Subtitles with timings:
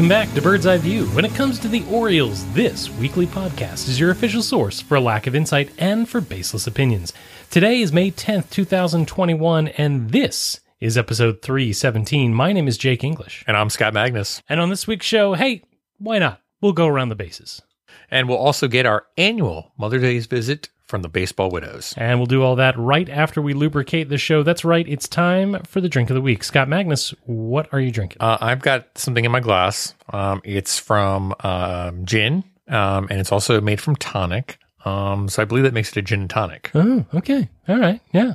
[0.00, 1.04] Welcome back to Bird's Eye View.
[1.08, 5.00] When it comes to the Orioles, this weekly podcast is your official source for a
[5.00, 7.12] lack of insight and for baseless opinions.
[7.50, 12.32] Today is May 10th, 2021, and this is episode 317.
[12.32, 13.44] My name is Jake English.
[13.46, 14.42] And I'm Scott Magnus.
[14.48, 15.64] And on this week's show, hey,
[15.98, 16.40] why not?
[16.62, 17.60] We'll go around the bases.
[18.10, 21.94] And we'll also get our annual Mother's Day's visit from the Baseball Widows.
[21.96, 24.42] And we'll do all that right after we lubricate the show.
[24.42, 26.44] That's right, it's time for the drink of the week.
[26.44, 28.18] Scott Magnus, what are you drinking?
[28.20, 29.94] Uh, I've got something in my glass.
[30.12, 34.58] Um, it's from um, gin, um, and it's also made from tonic.
[34.84, 36.70] Um, so I believe that makes it a gin and tonic.
[36.74, 37.48] Oh, okay.
[37.68, 38.00] All right.
[38.12, 38.34] Yeah.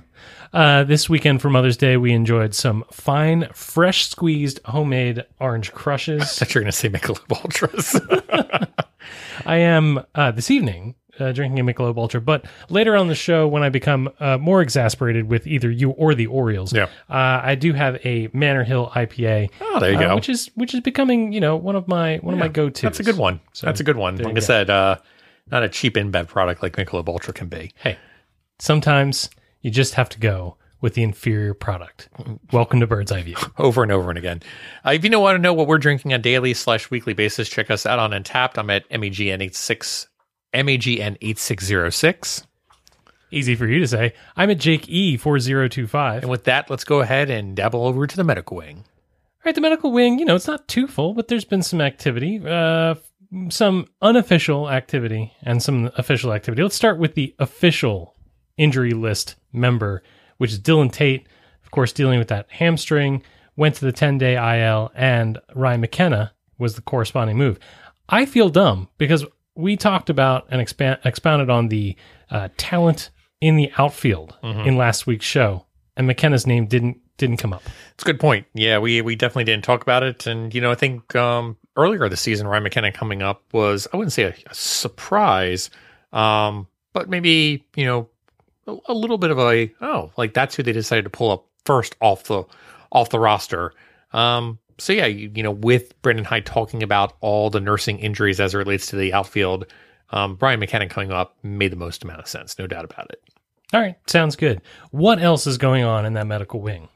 [0.53, 6.21] Uh, this weekend for Mother's Day, we enjoyed some fine, fresh squeezed homemade orange crushes.
[6.41, 7.99] I thought you were going to say Michelob Ultras.
[9.45, 12.21] I am uh, this evening uh, drinking a Michelob Ultra.
[12.21, 16.15] But later on the show, when I become uh, more exasperated with either you or
[16.15, 16.85] the Orioles, yeah.
[17.09, 19.49] uh, I do have a Manor Hill IPA.
[19.61, 20.15] Oh, ah, there you uh, go.
[20.15, 22.69] Which is which is becoming you know one of my one yeah, of my go
[22.69, 22.81] tos.
[22.81, 23.39] That's a good one.
[23.53, 24.17] So that's a good one.
[24.17, 24.39] Like I go.
[24.39, 24.97] said, uh,
[25.51, 27.71] not a cheap InBev product like Michelob Ultra can be.
[27.75, 27.97] Hey,
[28.59, 29.29] sometimes
[29.61, 32.09] you just have to go with the inferior product.
[32.51, 33.37] Welcome to Bird's Eye View.
[33.57, 34.43] over and over and again.
[34.85, 37.49] Uh, if you know, want to know what we're drinking on daily slash weekly basis,
[37.49, 38.57] check us out on Untappd.
[38.57, 40.07] I'm at MEGN86
[40.55, 42.47] MAGN 8606.
[43.31, 44.13] Easy for you to say.
[44.37, 46.21] I'm at Jake E4025.
[46.21, 48.77] And with that, let's go ahead and dabble over to the medical wing.
[48.77, 51.81] All right, the medical wing, you know, it's not too full, but there's been some
[51.81, 52.95] activity, uh,
[53.49, 56.63] some unofficial activity, and some official activity.
[56.63, 58.15] Let's start with the official
[58.57, 60.01] injury list member,
[60.37, 61.27] which is Dylan Tate,
[61.63, 63.21] of course, dealing with that hamstring,
[63.55, 67.59] went to the 10 day IL, and Ryan McKenna was the corresponding move.
[68.07, 71.95] I feel dumb because we talked about and expand, expounded on the
[72.29, 73.09] uh, talent
[73.41, 77.63] in the outfield in last week's show, and McKenna's name didn't didn't come up.
[77.93, 78.45] It's a good point.
[78.53, 80.27] Yeah, we we definitely didn't talk about it.
[80.27, 83.97] And, you know, I think um, earlier this season, Ryan McKenna coming up was, I
[83.97, 85.69] wouldn't say a, a surprise,
[86.11, 88.09] um, but maybe, you know,
[88.67, 91.45] a, a little bit of a, oh, like that's who they decided to pull up
[91.65, 92.43] first off the
[92.91, 93.73] off the roster.
[94.11, 98.39] Um, so yeah, you, you know, with Brandon Hyde talking about all the nursing injuries
[98.39, 99.65] as it relates to the outfield,
[100.11, 103.21] um, Ryan McKenna coming up made the most amount of sense, no doubt about it.
[103.73, 104.61] All right, sounds good.
[104.91, 106.87] What else is going on in that medical wing?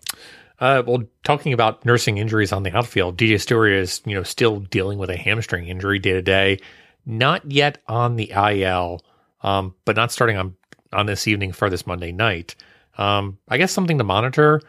[0.59, 4.59] Uh, well, talking about nursing injuries on the outfield, DJ Stewart is you know still
[4.59, 6.59] dealing with a hamstring injury day to day.
[7.05, 9.01] Not yet on the IL,
[9.41, 10.55] um, but not starting on
[10.91, 12.55] on this evening for this Monday night.
[12.97, 14.61] Um, I guess something to monitor.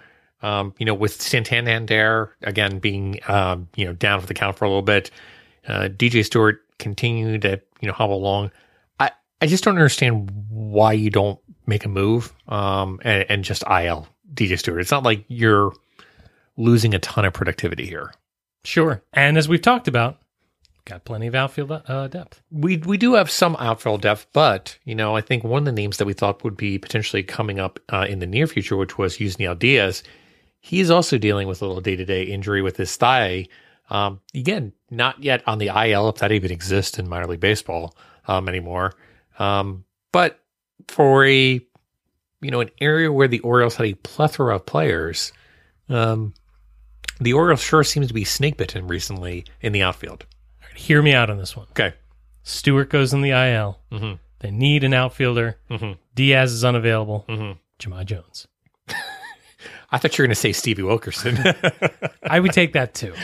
[0.43, 4.65] Um, you know, with Santander again being um, you know down for the count for
[4.65, 5.11] a little bit,
[5.69, 8.51] uh, DJ Stewart continued to you know hobble along.
[8.99, 13.63] I I just don't understand why you don't make a move um, and, and just
[13.63, 14.81] IL DJ Stewart.
[14.81, 15.73] It's not like you're
[16.57, 18.13] losing a ton of productivity here.
[18.65, 19.03] Sure.
[19.13, 20.19] And as we've talked about,
[20.85, 22.43] got plenty of outfield uh, depth.
[22.51, 25.73] We we do have some outfield depth, but you know I think one of the
[25.73, 28.99] names that we thought would be potentially coming up uh, in the near future, which
[28.99, 30.03] was Yusniel Diaz,
[30.61, 33.47] he is also dealing with a little day to day injury with his thigh.
[33.89, 37.97] Um, again, not yet on the IL if that even exists in minor league baseball
[38.29, 38.95] um, anymore.
[39.39, 40.39] Um, but
[40.89, 41.61] for a
[42.43, 45.33] you know an area where the Orioles had a plethora of players,
[45.89, 46.35] um,
[47.21, 50.25] the Orioles sure seems to be snake bitten recently in the outfield.
[50.63, 51.67] Right, hear me out on this one.
[51.71, 51.95] Okay.
[52.43, 53.79] Stewart goes in the IL.
[53.93, 54.19] Mhm.
[54.39, 55.59] They need an outfielder.
[55.71, 55.99] Mhm.
[56.15, 57.25] Diaz is unavailable.
[57.29, 57.59] Mhm.
[57.79, 58.47] Jahmai Jones.
[59.93, 61.39] I thought you were going to say Stevie Wilkerson.
[62.23, 63.15] I would take that too.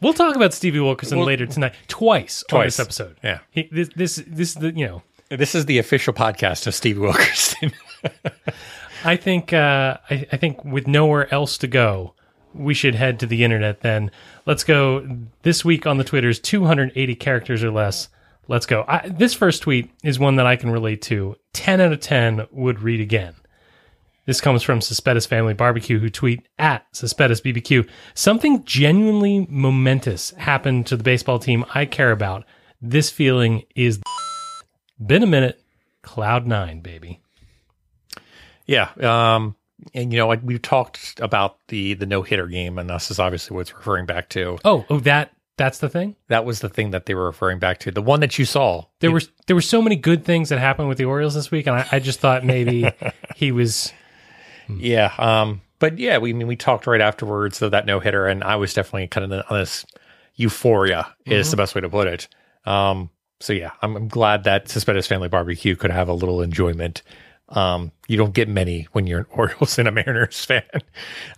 [0.00, 3.16] We'll talk about Stevie Wilkerson Well- later tonight, twice, on this episode.
[3.22, 3.40] yeah.
[3.50, 5.02] He, this, this, this is the you know.
[5.28, 7.72] This is the official podcast of Stevie Wilkerson.
[9.04, 12.14] I think uh, I, I think with nowhere else to go,
[12.52, 13.80] we should head to the internet.
[13.82, 14.10] Then
[14.46, 15.06] let's go
[15.42, 18.08] this week on the Twitters, 280 characters or less.
[18.48, 18.84] Let's go.
[18.88, 21.36] I, this first tweet is one that I can relate to.
[21.52, 23.34] 10 out of 10 would read again.
[24.26, 27.88] This comes from Suspettus Family Barbecue, who tweet at Suspettus BBQ.
[28.14, 32.44] Something genuinely momentous happened to the baseball team I care about.
[32.82, 34.00] This feeling is
[35.04, 35.62] been a minute.
[36.02, 37.20] Cloud nine, baby.
[38.66, 38.90] yeah.
[39.00, 39.56] Um,
[39.94, 43.18] and you know, like we've talked about the the no hitter game, and this is
[43.18, 44.58] obviously what it's referring back to.
[44.64, 46.16] Oh, oh, that That's the thing.
[46.28, 47.90] That was the thing that they were referring back to.
[47.90, 48.84] The one that you saw.
[49.00, 51.66] There were there were so many good things that happened with the Orioles this week,
[51.66, 52.90] and I, I just thought maybe
[53.36, 53.92] he was.
[54.78, 55.12] Yeah.
[55.18, 58.44] Um, but yeah, we I mean we talked right afterwards of that no hitter, and
[58.44, 59.84] I was definitely kind of on this
[60.36, 62.28] euphoria is the best way to put it.
[62.64, 67.02] Um, so yeah, I'm, I'm glad that Suspended Family Barbecue could have a little enjoyment.
[67.48, 70.62] Um, you don't get many when you're an Orioles and a Mariners fan,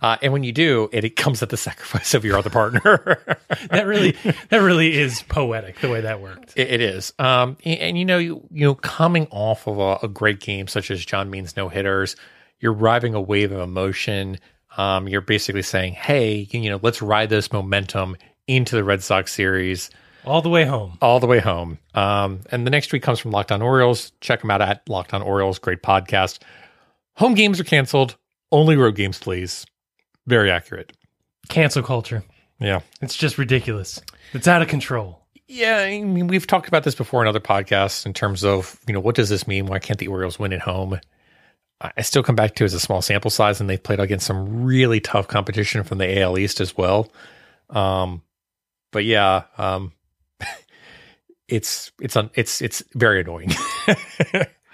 [0.01, 3.19] uh, and when you do, it, it comes at the sacrifice of your other partner.
[3.69, 4.11] That really
[4.49, 6.53] that really is poetic the way that worked.
[6.55, 7.13] It, it is.
[7.17, 10.67] Um, and, and, you know, you, you know, coming off of a, a great game
[10.67, 12.15] such as John Means no hitters,
[12.63, 14.39] you're riding a wave of emotion.
[14.77, 18.15] Um, you're basically saying, "Hey, you know, let's ride this momentum
[18.47, 19.91] into the Red Sox series
[20.25, 20.97] All the way home.
[21.01, 24.11] all the way home." Um, and the next tweet comes from Locked On Orioles.
[24.21, 25.59] Check them out at Locked On Orioles.
[25.59, 26.39] Great podcast.
[27.17, 28.15] Home games are canceled.
[28.51, 29.65] Only road games, please.
[30.25, 30.93] Very accurate.
[31.49, 32.23] Cancel culture.
[32.59, 32.79] Yeah.
[33.01, 34.01] It's just ridiculous.
[34.33, 35.19] It's out of control.
[35.47, 38.93] Yeah, I mean, we've talked about this before in other podcasts in terms of, you
[38.93, 39.65] know, what does this mean?
[39.65, 40.99] Why can't the Orioles win at home?
[41.97, 44.25] I still come back to it as a small sample size, and they've played against
[44.25, 47.11] some really tough competition from the AL East as well.
[47.69, 48.21] Um,
[48.91, 49.91] but yeah, um,
[51.47, 53.51] it's it's un, it's it's very annoying.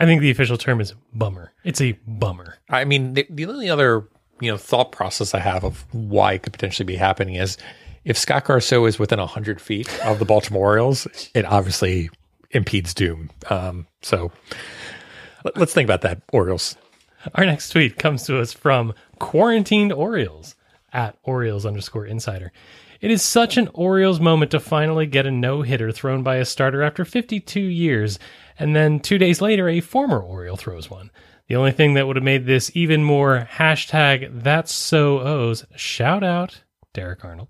[0.01, 1.51] I think the official term is bummer.
[1.63, 2.57] It's a bummer.
[2.69, 4.07] I mean, the, the only other
[4.39, 7.57] you know thought process I have of why it could potentially be happening is
[8.05, 12.09] if Scott Garso is within hundred feet of the Baltimore Orioles, it obviously
[12.51, 13.29] impedes doom.
[13.49, 14.31] Um, so
[15.43, 16.75] let- let's think about that, Orioles.
[17.35, 20.55] Our next tweet comes to us from quarantined Orioles
[20.93, 22.51] at Orioles underscore insider.
[23.01, 26.45] It is such an Orioles moment to finally get a no hitter thrown by a
[26.45, 28.19] starter after 52 years,
[28.57, 31.09] and then two days later, a former Oriole throws one.
[31.47, 36.23] The only thing that would have made this even more hashtag that's so O's shout
[36.23, 36.61] out
[36.93, 37.47] Derek Arnold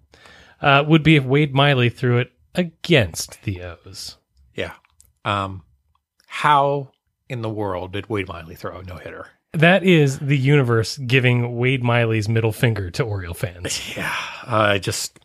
[0.61, 4.17] uh, would be if Wade Miley threw it against the O's.
[4.53, 4.73] Yeah.
[5.25, 5.63] Um,
[6.27, 6.91] how
[7.27, 9.27] in the world did Wade Miley throw a no hitter?
[9.53, 13.81] That is the universe giving Wade Miley's middle finger to Oriole fans.
[13.97, 14.15] Yeah,
[14.45, 15.19] I just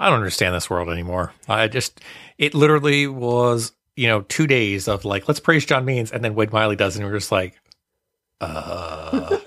[0.00, 1.32] I don't understand this world anymore.
[1.48, 2.00] I just
[2.38, 6.34] it literally was you know two days of like let's praise John Means and then
[6.34, 7.60] Wade Miley does and we're just like,
[8.40, 9.38] uh,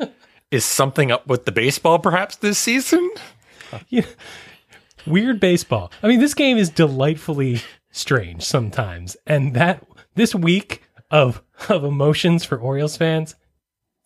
[0.50, 3.08] is something up with the baseball perhaps this season?
[3.88, 4.06] yeah.
[5.06, 5.92] Weird baseball.
[6.02, 7.60] I mean, this game is delightfully
[7.92, 9.86] strange sometimes, and that
[10.16, 13.36] this week of of emotions for Orioles fans,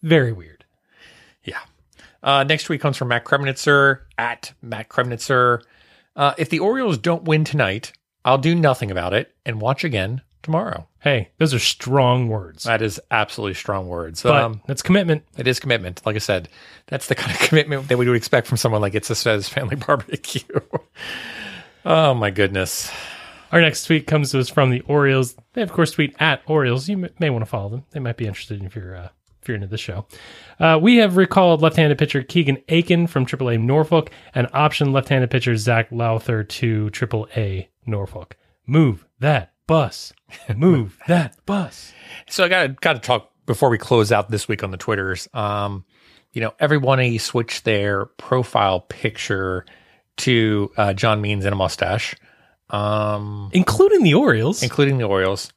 [0.02, 0.64] very weird.
[1.44, 1.60] Yeah.
[2.22, 5.62] Uh, next tweet comes from Matt Kremnitzer at Matt Kremnitzer.
[6.14, 7.92] Uh, if the Orioles don't win tonight,
[8.24, 10.86] I'll do nothing about it and watch again tomorrow.
[11.00, 14.22] Hey, those are strong words, That is absolutely strong words.
[14.22, 15.24] but Um, that's commitment.
[15.36, 16.00] It is commitment.
[16.06, 16.48] Like I said,
[16.86, 19.48] that's the kind of commitment that we would expect from someone like It's a Says
[19.48, 20.42] Family Barbecue.
[21.84, 22.90] oh my goodness.
[23.50, 25.34] Our next tweet comes to us from the Orioles.
[25.54, 26.88] They of course tweet at Orioles.
[26.88, 27.84] You may, may want to follow them.
[27.90, 29.08] They might be interested if you're uh,
[29.42, 30.06] if you're into this show.
[30.60, 35.56] Uh, we have recalled left-handed pitcher Keegan Akin from AAA Norfolk and option left-handed pitcher
[35.56, 38.36] Zach Lowther to AAA Norfolk.
[38.66, 40.12] Move that bus.
[40.56, 41.92] Move that bus.
[42.28, 44.76] So I got to got to talk before we close out this week on the
[44.76, 45.28] Twitters.
[45.34, 45.84] Um,
[46.32, 49.66] you know, everyone switched their profile picture
[50.18, 52.14] to uh, John Means and a mustache,
[52.70, 54.62] um, Including the Orioles.
[54.62, 55.52] including the Orioles.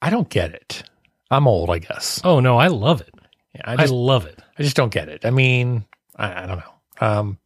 [0.00, 0.84] I don't get it.
[1.30, 2.20] I'm old, I guess.
[2.24, 3.14] oh no, I love it.
[3.54, 4.38] Yeah, I I, just love it.
[4.58, 5.24] I just don't get it.
[5.24, 7.06] I mean, I, I don't know.
[7.06, 7.38] Um,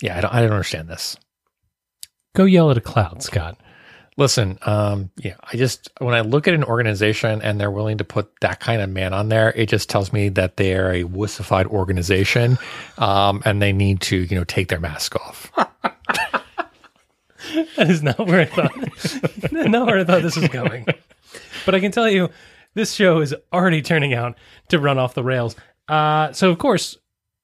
[0.00, 1.16] yeah, I don't I don't understand this.
[2.34, 3.58] Go yell at a cloud, Scott.
[4.18, 8.04] Listen, um, yeah, I just when I look at an organization and they're willing to
[8.04, 11.04] put that kind of man on there, it just tells me that they are a
[11.04, 12.58] wussified organization,
[12.96, 15.52] um, and they need to, you know, take their mask off.
[17.76, 19.52] That is not where I thought.
[19.52, 20.86] not where I thought this was going.
[21.64, 22.28] But I can tell you,
[22.76, 25.56] this show is already turning out to run off the rails.
[25.88, 26.96] Uh, so of course,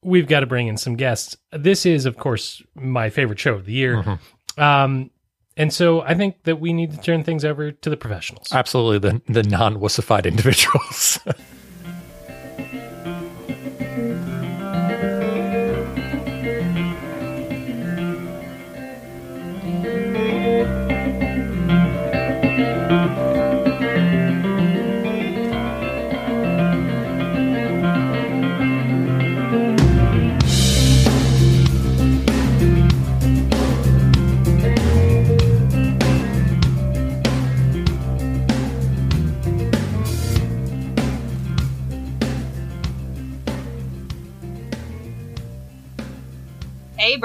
[0.04, 1.36] we've got to bring in some guests.
[1.50, 4.18] This is, of course, my favorite show of the year.
[4.58, 5.10] Um,
[5.56, 8.48] and so I think that we need to turn things over to the professionals.
[8.52, 11.18] Absolutely, the the non wussified individuals.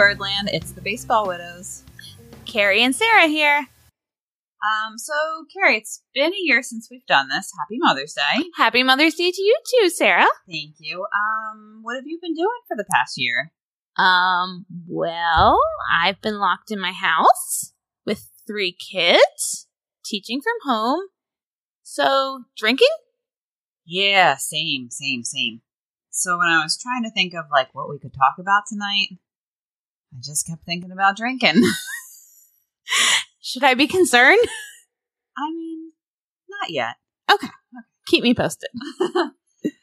[0.08, 1.84] Birdland, it's the Baseball Widows.
[2.46, 3.68] Carrie and Sarah here.
[4.64, 5.14] Um, so
[5.54, 7.52] Carrie, it's been a year since we've done this.
[7.60, 8.46] Happy Mother's Day.
[8.56, 10.28] Happy Mother's Day to you too, Sarah.
[10.50, 11.06] Thank you.
[11.14, 13.52] Um, what have you been doing for the past year?
[13.98, 15.60] Um, well,
[15.94, 17.74] I've been locked in my house
[18.06, 19.68] with three kids,
[20.06, 21.02] teaching from home.
[21.84, 22.96] So, drinking?
[23.86, 25.64] Yeah, same, same, same.
[26.12, 29.20] So when I was trying to think of like what we could talk about tonight,
[30.17, 31.62] I just kept thinking about drinking.
[33.41, 34.39] Should I be concerned?
[35.38, 35.91] I mean,
[36.50, 36.95] not yet.
[37.31, 37.45] Okay.
[37.45, 37.86] okay.
[38.07, 38.69] Keep me posted.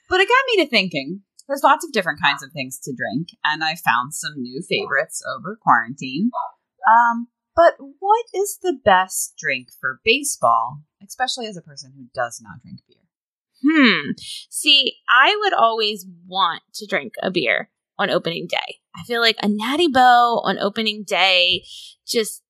[0.09, 1.23] But it got me to thinking.
[1.49, 5.23] There's lots of different kinds of things to drink, and I found some new favorites
[5.37, 6.31] over quarantine.
[6.89, 12.41] Um, but what is the best drink for baseball, especially as a person who does
[12.41, 12.99] not drink beer?
[13.67, 14.13] Hmm.
[14.51, 18.79] See, I would always want to drink a beer on opening day.
[18.97, 21.65] I feel like a Natty Boh on opening day
[22.07, 22.43] just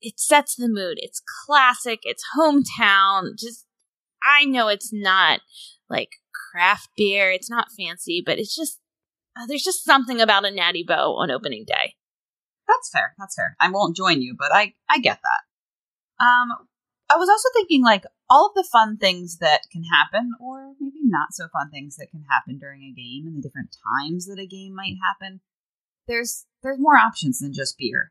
[0.00, 0.98] it sets the mood.
[0.98, 3.38] It's classic, it's hometown.
[3.38, 3.66] Just
[4.22, 5.40] I know it's not
[5.88, 6.10] like
[6.52, 8.80] craft beer, it's not fancy, but it's just
[9.36, 11.94] uh, there's just something about a Natty Boh on opening day.
[12.68, 13.14] That's fair.
[13.18, 13.56] That's fair.
[13.60, 16.24] I won't join you, but I I get that.
[16.24, 16.68] Um,
[17.10, 21.00] I was also thinking like all of the fun things that can happen, or maybe
[21.04, 24.40] not so fun things that can happen during a game, and the different times that
[24.40, 25.40] a game might happen.
[26.08, 28.10] There's there's more options than just beer,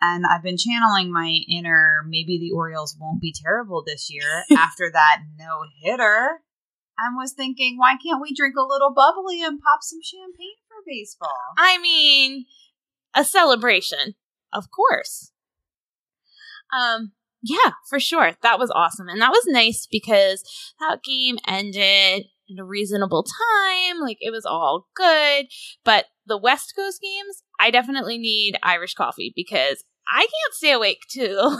[0.00, 4.90] and I've been channeling my inner maybe the Orioles won't be terrible this year after
[4.92, 6.40] that no hitter.
[6.98, 10.76] And was thinking, why can't we drink a little bubbly and pop some champagne for
[10.86, 11.30] baseball?
[11.56, 12.44] I mean,
[13.14, 14.14] a celebration,
[14.52, 15.32] of course.
[16.70, 18.32] Um, yeah, for sure.
[18.42, 19.08] That was awesome.
[19.08, 20.44] And that was nice because
[20.80, 24.00] that game ended in a reasonable time.
[24.00, 25.46] Like it was all good.
[25.84, 31.00] But the West Coast games, I definitely need Irish coffee because I can't stay awake
[31.10, 31.58] till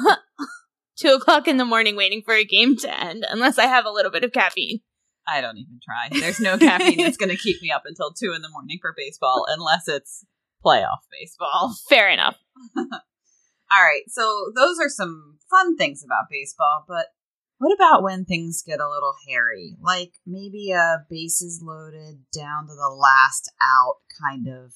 [0.97, 3.91] two o'clock in the morning waiting for a game to end unless I have a
[3.91, 4.81] little bit of caffeine.
[5.27, 6.19] I don't even try.
[6.19, 8.95] There's no caffeine that's going to keep me up until two in the morning for
[8.97, 10.25] baseball, unless it's
[10.65, 11.75] playoff baseball.
[11.89, 12.37] Fair enough.
[13.75, 17.07] All right, so those are some fun things about baseball, but
[17.59, 19.76] what about when things get a little hairy?
[19.81, 24.73] Like maybe a bases loaded down to the last out kind of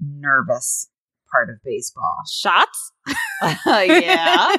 [0.00, 0.88] nervous
[1.30, 2.22] part of baseball.
[2.32, 2.92] Shots?
[3.06, 3.16] yeah.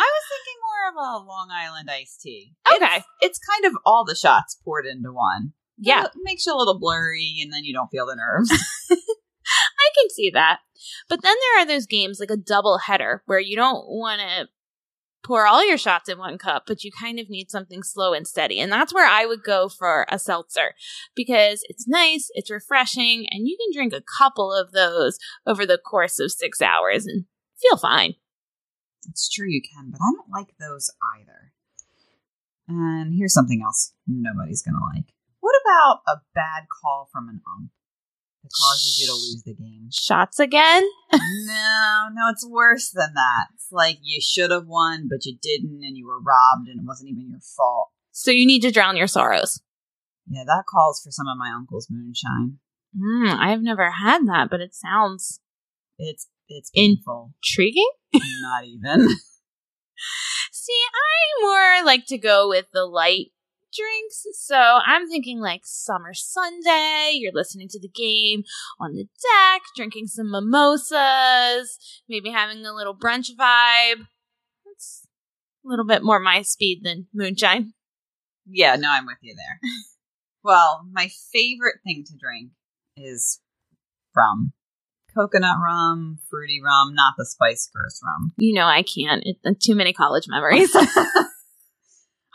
[0.00, 2.52] I was thinking more of a Long Island iced tea.
[2.72, 2.96] Okay.
[2.96, 5.54] It's, it's kind of all the shots poured into one.
[5.78, 6.04] Yeah.
[6.04, 8.52] It makes you a little blurry and then you don't feel the nerves.
[9.88, 10.60] I can see that.
[11.08, 14.48] But then there are those games like a double header where you don't want to
[15.24, 18.26] pour all your shots in one cup, but you kind of need something slow and
[18.26, 18.60] steady.
[18.60, 20.74] And that's where I would go for a seltzer
[21.14, 25.78] because it's nice, it's refreshing, and you can drink a couple of those over the
[25.78, 27.24] course of six hours and
[27.60, 28.14] feel fine.
[29.08, 31.52] it's true you can, but I don't like those either.
[32.68, 35.12] And here's something else nobody's going to like.
[35.40, 37.70] What about a bad call from an ump
[38.48, 39.88] that causes you to lose the game?
[39.92, 40.82] Shots again?
[41.12, 43.46] no, no, it's worse than that.
[43.54, 46.86] It's like you should have won, but you didn't, and you were robbed, and it
[46.86, 47.88] wasn't even your fault.
[48.12, 49.60] So you need to drown your sorrows.
[50.30, 52.58] Yeah, that calls for some of my uncle's moonshine.
[52.96, 55.40] Mm, I've never had that, but it sounds
[55.98, 57.34] It's it's In- painful.
[57.42, 57.90] intriguing.
[58.14, 59.08] Not even.
[60.52, 63.32] See, I more like to go with the light
[63.76, 64.26] drinks.
[64.32, 68.44] So I'm thinking like summer Sunday, you're listening to the game
[68.80, 74.06] on the deck, drinking some mimosas, maybe having a little brunch vibe.
[74.64, 75.06] That's
[75.64, 77.72] a little bit more my speed than moonshine.
[78.46, 79.60] yeah, no, I'm with you there.
[80.42, 82.50] well, my favorite thing to drink
[82.96, 83.40] is
[84.16, 84.52] rum.
[85.14, 88.32] Coconut rum, fruity rum, not the spice gross rum.
[88.36, 89.22] You know I can't.
[89.24, 90.74] It, too many college memories.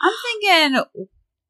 [0.00, 0.12] I'm
[0.42, 0.84] thinking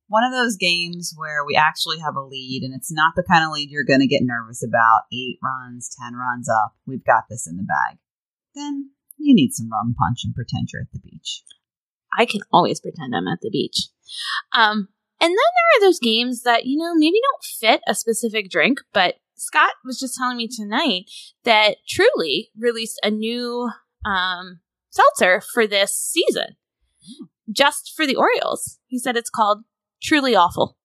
[0.06, 3.44] one of those games where we actually have a lead and it's not the kind
[3.44, 5.02] of lead you're going to get nervous about.
[5.12, 6.75] Eight runs, ten runs up.
[6.87, 7.99] We've got this in the bag.
[8.54, 11.42] Then you need some rum punch and pretend you're at the beach.
[12.16, 13.88] I can always pretend I'm at the beach.
[14.52, 14.88] Um,
[15.20, 18.80] and then there are those games that, you know, maybe don't fit a specific drink,
[18.92, 21.04] but Scott was just telling me tonight
[21.44, 23.70] that Truly released a new
[24.04, 26.56] um, seltzer for this season,
[27.50, 28.78] just for the Orioles.
[28.87, 29.64] He said it's called
[30.04, 30.76] Truly Awful.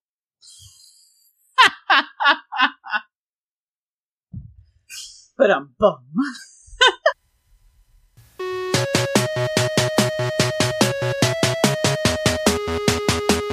[5.38, 6.04] But I'm bum.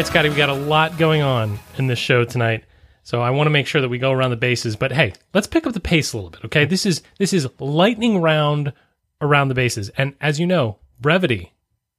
[0.00, 2.64] right, Scotty, we got a lot going on in this show tonight.
[3.02, 5.46] So I want to make sure that we go around the bases, but hey, let's
[5.46, 6.64] pick up the pace a little bit, okay?
[6.64, 8.72] This is this is lightning round
[9.20, 9.90] around the bases.
[9.98, 11.52] And as you know, brevity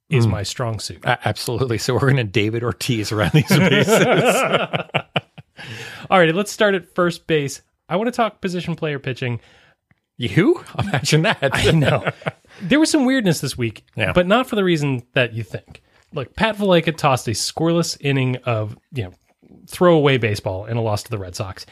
[0.10, 0.32] is hmm.
[0.32, 1.06] my strong suit.
[1.06, 1.78] A- absolutely.
[1.78, 3.94] So we're going to David Ortiz around these bases.
[6.10, 7.62] All right, let's start at first base.
[7.88, 9.40] I want to talk position player pitching.
[10.18, 10.64] you?
[10.80, 11.52] Imagine that.
[11.54, 12.10] I know.
[12.64, 14.12] there was some weirdness this week, Yeah.
[14.12, 15.84] but not for the reason that you think.
[16.14, 19.14] Look, Pat Valaika tossed a scoreless inning of, you know,
[19.68, 21.66] throwaway baseball in a loss to the Red Sox.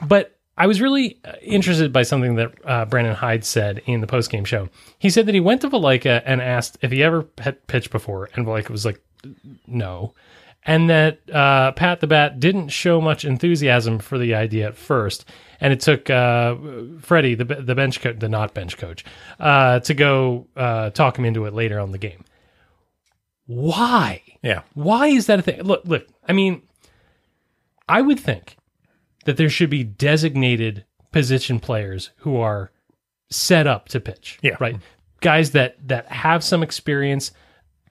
[0.00, 4.06] But I was really uh, interested by something that uh, Brandon Hyde said in the
[4.06, 4.68] postgame show.
[4.98, 8.28] He said that he went to Valaika and asked if he ever had pitched before,
[8.34, 9.00] and Valaika was like,
[9.66, 10.14] no.
[10.64, 15.24] And that uh, Pat the Bat didn't show much enthusiasm for the idea at first,
[15.60, 16.54] and it took uh,
[17.00, 19.04] Freddie, the the bench coach, the not bench coach,
[19.40, 22.24] uh, to go uh, talk him into it later on the game.
[23.46, 24.22] Why?
[24.42, 24.62] yeah.
[24.74, 25.62] Why is that a thing?
[25.62, 26.06] Look, look.
[26.28, 26.62] I mean,
[27.88, 28.56] I would think
[29.24, 32.70] that there should be designated position players who are
[33.30, 34.38] set up to pitch.
[34.42, 34.56] Yeah.
[34.60, 34.76] Right.
[35.20, 37.32] Guys that that have some experience,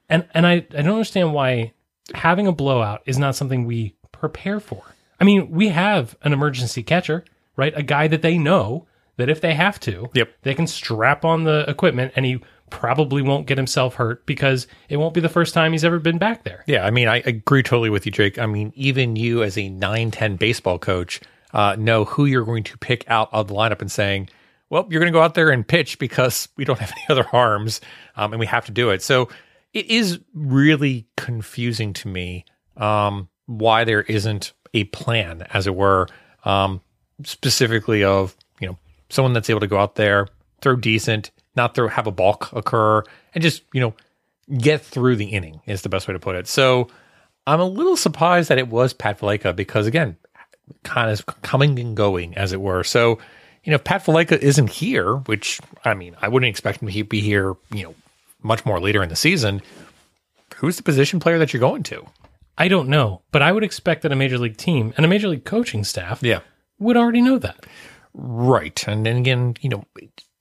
[0.10, 1.74] and and I I don't understand why
[2.15, 4.84] having a blowout is not something we prepare for.
[5.20, 7.24] I mean, we have an emergency catcher,
[7.55, 7.74] right?
[7.75, 10.29] A guy that they know that if they have to, Yep.
[10.41, 14.97] they can strap on the equipment and he probably won't get himself hurt because it
[14.97, 16.63] won't be the first time he's ever been back there.
[16.65, 18.39] Yeah, I mean, I agree totally with you, Jake.
[18.39, 21.21] I mean, even you as a 9 10 baseball coach
[21.53, 24.29] uh, know who you're going to pick out of the lineup and saying,
[24.69, 27.27] well, you're going to go out there and pitch because we don't have any other
[27.31, 27.81] arms
[28.15, 29.03] um, and we have to do it.
[29.03, 29.29] So
[29.73, 32.46] it is really confusing to me
[32.77, 36.07] um, why there isn't a plan, as it were,
[36.46, 36.81] um,
[37.24, 38.77] specifically of, you know,
[39.09, 40.27] someone that's able to go out there,
[40.61, 43.94] throw decent, not throw, have a balk occur, and just, you know,
[44.57, 46.48] get through the inning is the best way to put it.
[46.48, 46.87] So
[47.48, 50.18] I'm a little surprised that it was Pat Valaika because again,
[50.83, 52.83] kind of coming and going as it were.
[52.83, 53.20] So,
[53.64, 57.03] you know, if Pat Valaika isn't here, which I mean, I wouldn't expect him to
[57.03, 57.96] be here, you know,
[58.42, 59.61] much more later in the season.
[60.57, 62.05] Who's the position player that you're going to?
[62.57, 65.27] I don't know, but I would expect that a major league team and a major
[65.27, 66.42] league coaching staff Yeah.
[66.79, 67.66] would already know that.
[68.14, 68.83] Right.
[68.87, 69.85] And then again, you know,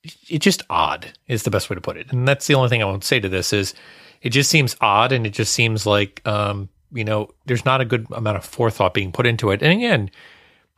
[0.02, 2.12] it's just odd is the best way to put it.
[2.12, 3.74] And that's the only thing I won't say to this is
[4.22, 7.84] it just seems odd and it just seems like um, you know, there's not a
[7.84, 9.62] good amount of forethought being put into it.
[9.62, 10.10] And again,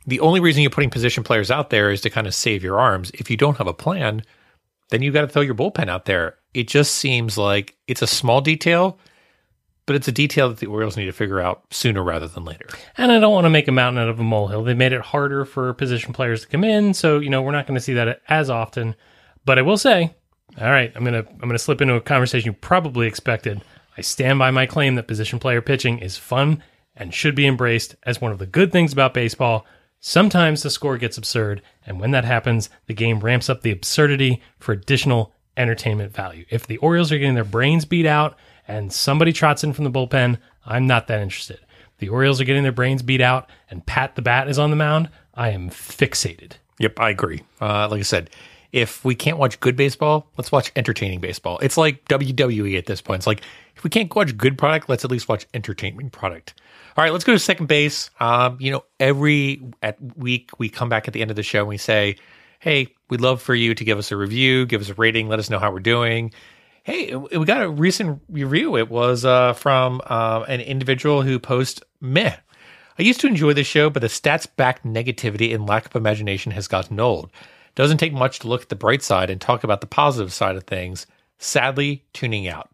[0.06, 2.78] the only reason you're putting position players out there is to kind of save your
[2.78, 3.11] arms.
[3.14, 4.22] If you don't have a plan,
[4.90, 6.37] then you got to throw your bullpen out there.
[6.54, 8.98] It just seems like it's a small detail,
[9.87, 12.66] but it's a detail that the Orioles need to figure out sooner rather than later.
[12.98, 14.64] And I don't want to make a mountain out of a molehill.
[14.64, 17.66] They made it harder for position players to come in, so you know we're not
[17.66, 18.94] going to see that as often.
[19.44, 20.14] But I will say,
[20.61, 23.62] all right, I'm gonna I'm gonna slip into a conversation you probably expected.
[23.96, 26.62] I stand by my claim that position player pitching is fun
[26.96, 29.66] and should be embraced as one of the good things about baseball.
[30.00, 34.42] Sometimes the score gets absurd, and when that happens, the game ramps up the absurdity
[34.59, 36.44] for additional entertainment value.
[36.50, 39.90] If the Orioles are getting their brains beat out and somebody trots in from the
[39.90, 41.61] bullpen, I'm not that interested.
[41.92, 44.70] If the Orioles are getting their brains beat out and Pat the Bat is on
[44.70, 46.52] the mound, I am fixated.
[46.78, 47.42] Yep, I agree.
[47.61, 48.31] Uh, like I said,
[48.72, 51.58] if we can't watch good baseball, let's watch entertaining baseball.
[51.61, 53.20] It's like WWE at this point.
[53.20, 53.42] It's like
[53.76, 56.54] if we can't watch good product, let's at least watch entertainment product.
[56.96, 58.11] All right, let's go to second base.
[58.18, 61.61] Um, you know, every at week we come back at the end of the show
[61.61, 62.16] and we say,
[62.61, 65.38] "Hey, we'd love for you to give us a review, give us a rating, let
[65.38, 66.32] us know how we're doing."
[66.85, 68.76] Hey, we got a recent review.
[68.76, 72.37] It was uh, from uh, an individual who posts meh.
[72.98, 76.52] I used to enjoy this show, but the stats backed negativity and lack of imagination
[76.52, 77.30] has gotten old.
[77.74, 80.56] Doesn't take much to look at the bright side and talk about the positive side
[80.56, 81.06] of things.
[81.38, 82.70] Sadly, tuning out.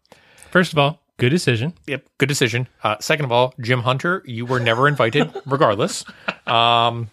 [0.51, 1.73] First of all, good decision.
[1.87, 2.67] Yep, good decision.
[2.83, 6.03] Uh, second of all, Jim Hunter, you were never invited, regardless.
[6.45, 7.09] Um,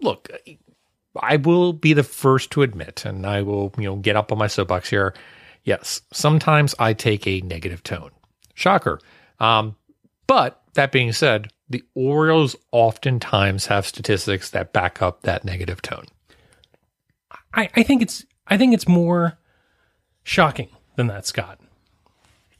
[0.00, 0.28] look,
[1.16, 4.38] I will be the first to admit, and I will, you know, get up on
[4.38, 5.14] my soapbox here.
[5.64, 8.10] Yes, sometimes I take a negative tone.
[8.54, 9.00] Shocker.
[9.38, 9.76] Um,
[10.26, 16.04] but that being said, the Orioles oftentimes have statistics that back up that negative tone.
[17.54, 19.38] I, I think it's I think it's more
[20.22, 21.60] shocking than that, Scott.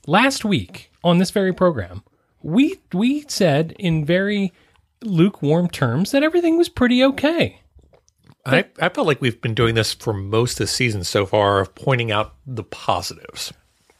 [0.06, 2.02] Last week on this very program,
[2.42, 4.52] we we said in very
[5.02, 7.60] lukewarm terms that everything was pretty okay.
[8.46, 11.60] I, I felt like we've been doing this for most of the season so far
[11.60, 13.52] of pointing out the positives.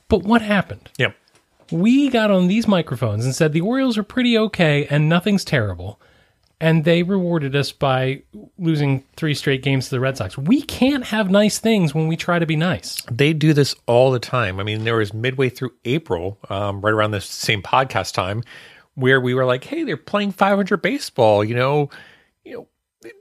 [0.09, 0.91] But what happened?
[0.99, 1.15] Yep.
[1.71, 6.01] We got on these microphones and said the Orioles are pretty okay and nothing's terrible.
[6.61, 8.23] And they rewarded us by
[8.59, 10.37] losing three straight games to the Red Sox.
[10.37, 13.01] We can't have nice things when we try to be nice.
[13.11, 14.61] They do this all the time.
[14.61, 18.43] I mean, there was midway through April, um, right around the same podcast time,
[18.95, 21.89] where we were like, hey, they're playing 500 baseball, you know,
[22.45, 22.69] you know,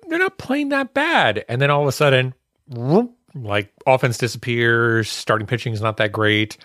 [0.10, 1.46] they're not playing that bad.
[1.48, 2.34] And then all of a sudden,
[2.68, 6.58] whoop, like offense disappears, starting pitching is not that great.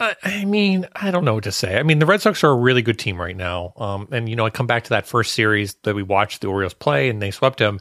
[0.00, 1.78] I, mean, I don't know what to say.
[1.78, 3.72] I mean, the Red Sox are a really good team right now.
[3.76, 6.48] Um, and you know, I come back to that first series that we watched the
[6.48, 7.80] Orioles play, and they swept them.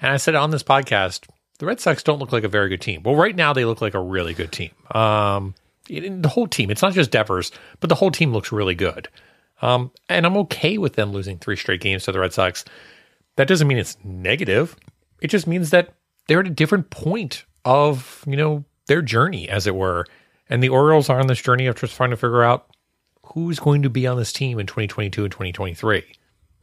[0.00, 1.26] And I said on this podcast,
[1.58, 3.02] the Red Sox don't look like a very good team.
[3.02, 4.72] Well, right now they look like a really good team.
[4.94, 5.54] Um,
[5.88, 6.70] the whole team.
[6.70, 9.08] It's not just Devers, but the whole team looks really good.
[9.62, 12.64] Um, and I'm okay with them losing three straight games to the Red Sox.
[13.36, 14.76] That doesn't mean it's negative.
[15.22, 15.94] It just means that
[16.26, 20.06] they're at a different point of, you know, their journey, as it were.
[20.48, 22.66] And the Orioles are on this journey of just trying to figure out
[23.24, 26.04] who's going to be on this team in 2022 and 2023.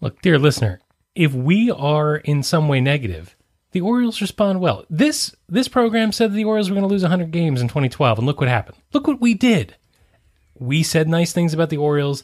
[0.01, 0.79] Look, dear listener,
[1.15, 3.35] if we are in some way negative,
[3.71, 4.85] the Orioles respond well.
[4.89, 8.27] This this program said the Orioles were going to lose 100 games in 2012, and
[8.27, 8.77] look what happened.
[8.93, 9.75] Look what we did.
[10.57, 12.23] We said nice things about the Orioles,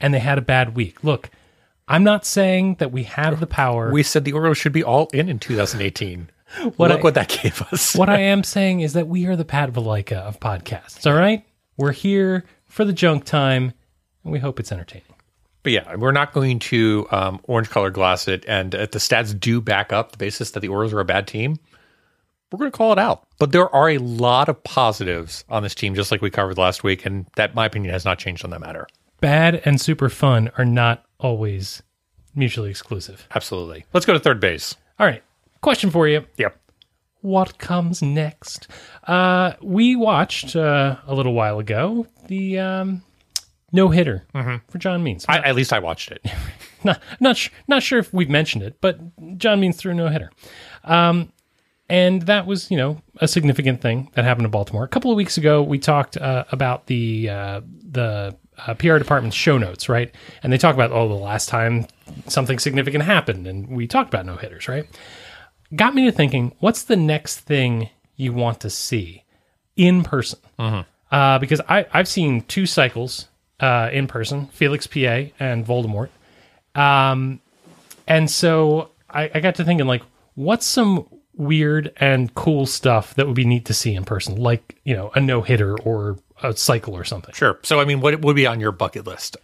[0.00, 1.04] and they had a bad week.
[1.04, 1.30] Look,
[1.86, 3.92] I'm not saying that we have the power.
[3.92, 6.30] We said the Orioles should be all in in 2018.
[6.76, 7.94] What Look I- what that gave us.
[7.96, 11.06] what I am saying is that we are the Pat Valaika of podcasts.
[11.06, 11.44] All right,
[11.76, 13.72] we're here for the junk time,
[14.24, 15.04] and we hope it's entertaining.
[15.62, 18.44] But yeah, we're not going to um, orange color glass it.
[18.48, 21.26] And if the stats do back up the basis that the Orioles are a bad
[21.26, 21.58] team,
[22.50, 23.26] we're going to call it out.
[23.38, 26.84] But there are a lot of positives on this team, just like we covered last
[26.84, 27.04] week.
[27.04, 28.86] And that, my opinion, has not changed on that matter.
[29.20, 31.82] Bad and super fun are not always
[32.34, 33.26] mutually exclusive.
[33.34, 33.84] Absolutely.
[33.92, 34.74] Let's go to third base.
[34.98, 35.22] All right,
[35.60, 36.24] question for you.
[36.36, 36.60] Yep.
[37.20, 38.68] What comes next?
[39.04, 43.02] Uh, we watched uh, a little while ago the um,
[43.72, 44.24] no hitter
[44.68, 45.24] for John Means.
[45.28, 46.24] I, at least I watched it.
[46.84, 49.00] not not sh- not sure if we've mentioned it, but
[49.36, 50.30] John Means threw no hitter,
[50.84, 51.32] um,
[51.88, 54.84] and that was you know a significant thing that happened in Baltimore.
[54.84, 59.36] A couple of weeks ago, we talked uh, about the uh, the uh, PR department's
[59.36, 60.14] show notes, right?
[60.42, 61.86] And they talk about oh the last time
[62.26, 64.86] something significant happened, and we talked about no hitters, right?
[65.74, 69.24] Got me to thinking, what's the next thing you want to see
[69.76, 70.38] in person?
[71.10, 73.28] Uh, because I I've seen two cycles
[73.60, 76.08] uh, in person, Felix Pie and Voldemort.
[76.74, 77.40] Um,
[78.06, 80.02] and so I, I got to thinking, like,
[80.34, 84.76] what's some weird and cool stuff that would be neat to see in person, like
[84.84, 87.34] you know, a no hitter or a cycle or something.
[87.34, 87.58] Sure.
[87.62, 89.36] So, I mean, what would be on your bucket list?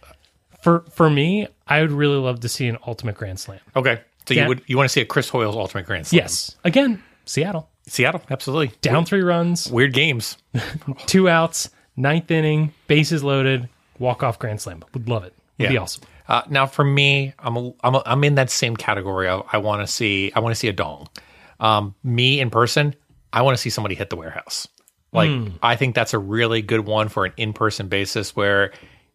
[0.61, 3.59] For for me, I would really love to see an ultimate grand slam.
[3.75, 4.01] Okay.
[4.27, 6.23] So you would you want to see a Chris Hoiles' ultimate grand slam?
[6.23, 8.75] Yes, again, Seattle Seattle, absolutely.
[8.81, 10.37] down three runs, Weird games.
[11.05, 14.83] two outs, ninth inning, bases loaded, walk off grand slam.
[14.93, 15.33] Would love it.
[15.59, 15.81] Would be Yeah.
[15.81, 16.03] awesome.
[16.27, 19.27] Uh, now, for me, I'm a, I'm a, I'm in that same category.
[19.27, 21.07] Of, I want to see I want to see a dong.
[21.59, 22.95] Um, me in person,
[23.31, 24.67] I want to see somebody hit the warehouse.
[25.13, 25.29] Like
[25.63, 28.73] I think that's a really good one for an in person basis where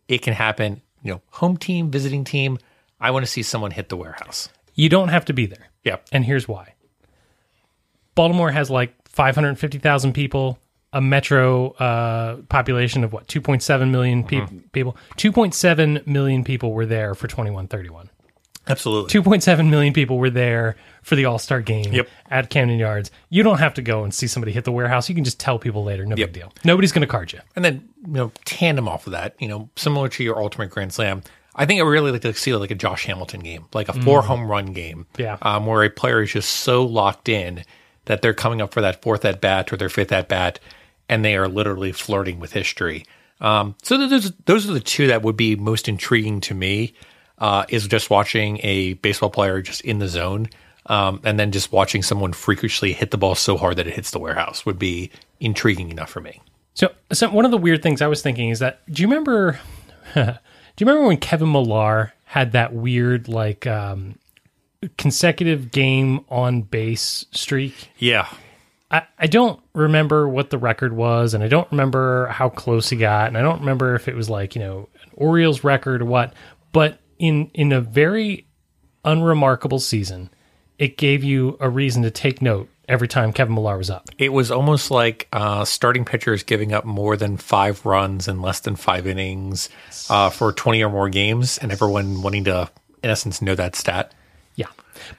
[0.09, 0.81] it can happen.
[1.03, 2.57] You know, home team, visiting team.
[3.01, 4.49] I want to see someone hit the warehouse.
[4.81, 5.69] You don't have to be there.
[5.85, 5.97] Yeah.
[6.12, 6.75] And here's why.
[8.14, 10.59] Baltimore has like 550,000 people,
[10.93, 14.97] a metro uh, population of what, 2.7 million peop people?
[15.16, 18.11] 2.7 million people were there for 2131.
[18.69, 19.21] Absolutely.
[19.21, 22.09] 2.7 million people were there for the All Star game Yep.
[22.31, 23.11] at Camden Yards.
[23.31, 25.09] You don't have to go and see somebody hit the warehouse.
[25.09, 26.05] You can just tell people later.
[26.05, 26.29] No Yep.
[26.29, 26.53] big deal.
[26.64, 27.40] Nobody's going to card you.
[27.57, 30.93] And then, you know, tandem off of that, you know, similar to your ultimate grand
[30.93, 31.23] slam,
[31.61, 34.23] I think I really like to see like a Josh Hamilton game, like a four
[34.23, 35.07] home run game.
[35.18, 35.37] Yeah.
[35.42, 37.64] Um, where a player is just so locked in
[38.07, 40.59] that they're coming up for that fourth at bat or their fifth at bat,
[41.11, 43.05] and they are literally flirting with history.
[43.42, 46.94] Um, so those those are the two that would be most intriguing to me.
[47.37, 50.49] Uh, is just watching a baseball player just in the zone,
[50.87, 54.12] um, and then just watching someone freakishly hit the ball so hard that it hits
[54.12, 56.40] the warehouse would be intriguing enough for me.
[56.73, 59.61] So, so one of the weird things I was thinking is that do you remember?
[60.81, 64.14] do you remember when Kevin Millar had that weird like um,
[64.97, 67.90] consecutive game on base streak?
[67.99, 68.27] Yeah,
[68.90, 72.97] I, I don't remember what the record was, and I don't remember how close he
[72.97, 76.07] got, and I don't remember if it was like you know an Orioles record or
[76.07, 76.33] what.
[76.73, 78.47] But in in a very
[79.05, 80.31] unremarkable season,
[80.79, 84.09] it gave you a reason to take note every time Kevin Millar was up.
[84.18, 88.61] It was almost like uh, starting pitchers giving up more than five runs in less
[88.61, 89.68] than five innings
[90.11, 92.68] uh, for 20 or more games, and everyone wanting to,
[93.03, 94.12] in essence, know that stat.
[94.57, 94.66] Yeah.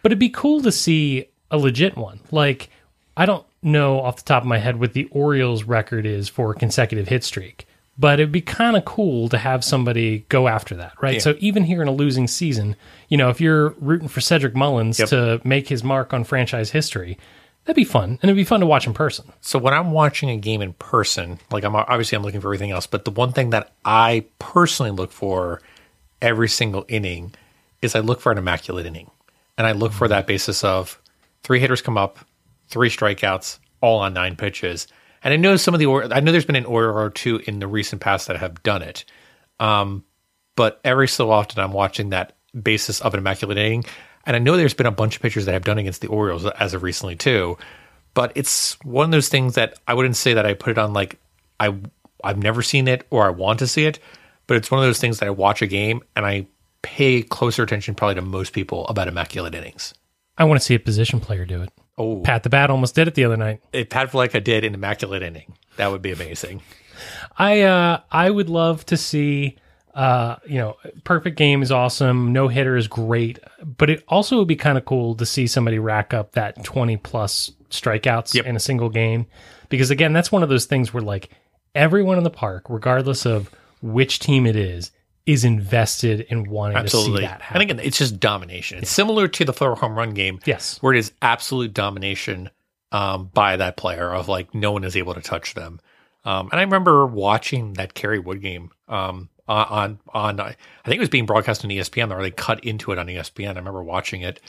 [0.03, 2.19] But it'd be cool to see a legit one.
[2.31, 2.69] Like,
[3.17, 6.51] I don't know off the top of my head what the Orioles record is for
[6.51, 7.65] a consecutive hit streak,
[7.97, 11.15] but it'd be kind of cool to have somebody go after that, right?
[11.15, 11.19] Yeah.
[11.19, 12.75] So even here in a losing season,
[13.09, 15.09] you know, if you're rooting for Cedric Mullins Yep.
[15.09, 17.17] to make his mark on franchise history,
[17.65, 18.11] that'd be fun.
[18.21, 19.31] And it'd be fun to watch in person.
[19.41, 22.71] So when I'm watching a game in person, like I'm obviously I'm looking for everything
[22.71, 25.61] else, but the one thing that I personally look for
[26.21, 27.33] every single inning
[27.81, 29.09] is I look for an immaculate inning.
[29.57, 30.99] And I look for that basis of
[31.43, 32.19] three hitters come up,
[32.67, 34.87] three strikeouts, all on nine pitches.
[35.23, 37.41] And I know some of the, or- I know there's been an order or two
[37.45, 39.05] in the recent past that have done it.
[39.59, 40.03] Um,
[40.55, 43.85] but every so often I'm watching that basis of an immaculate inning.
[44.25, 46.45] And I know there's been a bunch of pitchers that have done against the Orioles
[46.45, 47.57] as of recently too.
[48.13, 50.93] But it's one of those things that I wouldn't say that I put it on
[50.93, 51.19] like
[51.59, 51.75] I
[52.23, 53.99] I've never seen it or I want to see it,
[54.47, 56.47] but it's one of those things that I watch a game and I
[56.81, 59.93] pay closer attention probably to most people about immaculate innings.
[60.37, 61.69] I want to see a position player do it.
[61.97, 63.61] Oh, Pat the Bat almost did it the other night.
[63.73, 66.61] if Pat Valaika did an immaculate inning, that would be amazing.
[67.37, 69.57] I uh I would love to see
[69.95, 73.39] uh you know perfect game is awesome no hitter is great
[73.77, 76.97] but it also would be kind of cool to see somebody rack up that 20
[76.97, 78.45] plus strikeouts Yep.
[78.45, 79.25] in a single game
[79.69, 81.29] because again that's one of those things where like
[81.75, 83.49] everyone in the park regardless of
[83.81, 84.91] which team it is
[85.25, 87.21] is invested in wanting to Absolutely.
[87.21, 87.61] see that happen.
[87.61, 88.79] And again, it's just domination.
[88.79, 90.39] It's similar to the throw home run game.
[90.45, 92.49] yes where it is absolute domination
[92.91, 95.79] um, by that player of like no one is able to touch them.
[96.25, 100.99] Um, and I remember watching that Kerry Wood game um, on on I think it
[100.99, 103.55] was being broadcast on ESPN or they cut into it on ESPN.
[103.55, 104.39] I remember watching it,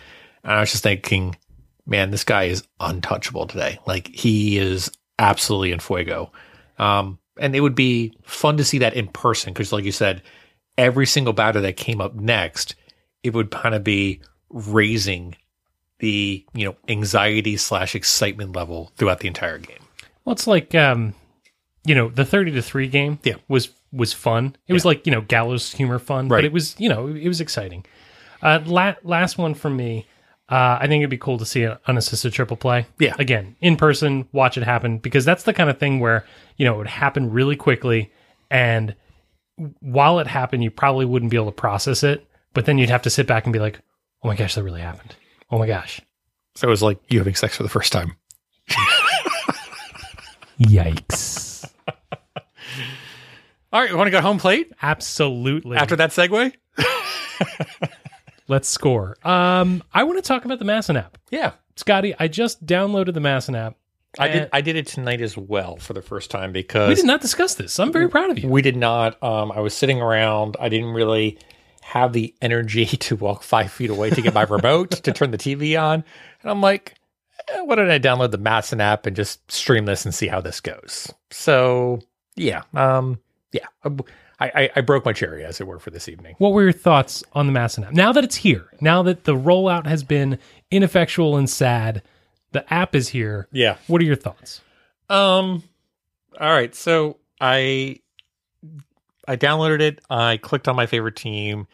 [0.45, 1.37] and I was just thinking,
[1.87, 3.79] man, this guy is untouchable today.
[3.87, 6.33] Like he is absolutely in fuego.
[6.79, 10.23] Um, and it would be fun to see that in person because, like you said,
[10.77, 12.75] every single batter that came up next,
[13.23, 15.35] it would kind of be raising
[15.99, 19.79] the you know anxiety slash excitement level throughout the entire game.
[20.25, 21.15] Well, it's like um,
[21.85, 23.19] you know, the thirty to three game.
[23.23, 23.37] Yeah.
[23.49, 24.57] was was fun.
[24.67, 26.39] It was like you know gallows humor fun, Right.
[26.39, 27.85] but it was you know it was exciting.
[28.43, 30.07] Uh, la- last one from me.
[30.49, 32.87] Uh, I think it'd be cool to see an unassisted triple play.
[32.99, 33.15] Yeah.
[33.19, 36.27] again in person, watch it happen because that's the kind of thing where
[36.57, 38.13] you know it would happen really quickly,
[38.51, 38.95] and
[39.81, 43.03] while it happened, you probably wouldn't be able to process it, but then you'd have
[43.03, 43.81] to sit back and be like,
[44.23, 45.15] "Oh my gosh, that really happened!
[45.51, 46.01] Oh my gosh,
[46.55, 48.17] So it was like you having sex for the first time.
[50.61, 51.52] yikes!"
[53.73, 55.79] All right, we want to go home plate Absolutely.
[55.79, 56.53] after that segue?
[58.49, 59.17] Let's score.
[59.27, 61.17] Um, I want to talk about the MASN app.
[61.31, 63.77] Yeah, Scotty, I just downloaded the MASN app.
[64.19, 64.51] I did.
[64.53, 67.55] I did it tonight as well for the first time because We did not discuss
[67.55, 67.81] this.
[67.81, 68.47] I'm very proud of you.
[68.47, 69.21] We did not.
[69.23, 70.55] Um, I was sitting around.
[70.61, 71.39] I didn't really
[71.81, 75.39] have the energy to walk five feet away to get my remote to turn the
[75.39, 76.05] TV on.
[76.43, 76.95] And I'm like,
[77.49, 80.43] eh, why don't I download the MASN app and just stream this and see how
[80.43, 81.11] this goes?
[81.31, 82.01] So
[82.37, 83.19] yeah, um,
[83.53, 83.91] yeah, I,
[84.41, 86.35] I, I broke my cherry as it were for this evening.
[86.39, 87.93] What were your thoughts on the MASN app?
[87.93, 90.39] Now that it's here, now that the rollout has been
[90.71, 92.03] ineffectual and sad,
[92.53, 93.49] the app is here.
[93.53, 93.77] Yeah.
[93.87, 94.61] What are your thoughts?
[95.09, 95.63] Um.
[96.41, 96.75] All right.
[96.75, 98.01] So I
[99.29, 100.01] I downloaded it.
[100.09, 101.67] I clicked on my favorite team.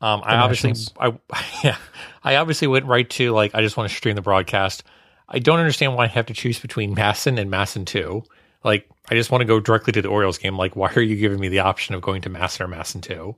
[0.00, 0.22] Um.
[0.24, 1.18] I obviously I
[1.64, 1.76] yeah.
[2.22, 4.84] I obviously went right to like I just want to stream the broadcast.
[5.28, 8.22] I don't understand why I have to choose between MASN and MASN two.
[8.66, 10.58] Like I just want to go directly to the Orioles game.
[10.58, 13.36] Like why are you giving me the option of going to MASN or MASN two?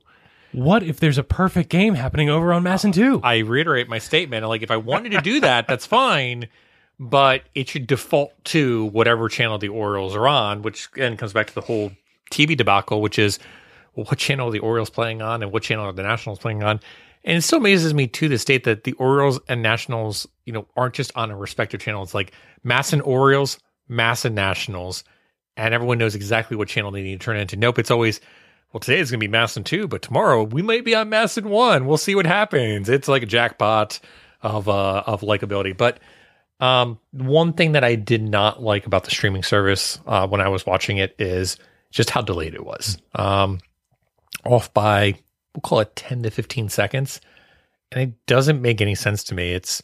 [0.51, 3.21] What if there's a perfect game happening over on MASN 2?
[3.23, 4.47] I reiterate my statement.
[4.47, 6.47] Like, if I wanted to do that, that's fine,
[6.99, 11.47] but it should default to whatever channel the Orioles are on, which again comes back
[11.47, 11.91] to the whole
[12.31, 13.37] TV debacle, which is
[13.95, 16.63] well, what channel are the Orioles playing on and what channel are the Nationals playing
[16.63, 16.79] on?
[17.23, 20.67] And it still amazes me to this date that the Orioles and Nationals, you know,
[20.75, 22.01] aren't just on a respective channel.
[22.01, 22.31] It's like
[22.65, 25.03] MASN Orioles, MASN Nationals,
[25.59, 27.57] and everyone knows exactly what channel they need to turn into.
[27.57, 28.21] Nope, it's always
[28.71, 31.45] well, today is going to be MASN 2, but tomorrow we might be on MASN
[31.45, 31.85] 1.
[31.85, 32.87] We'll see what happens.
[32.87, 33.99] It's like a jackpot
[34.41, 35.75] of uh of likability.
[35.75, 35.99] But
[36.61, 40.47] um one thing that I did not like about the streaming service uh when I
[40.47, 41.57] was watching it is
[41.91, 42.97] just how delayed it was.
[43.13, 43.59] Um
[44.45, 45.15] off by
[45.53, 47.19] we'll call it 10 to 15 seconds.
[47.91, 49.51] And it doesn't make any sense to me.
[49.53, 49.81] It's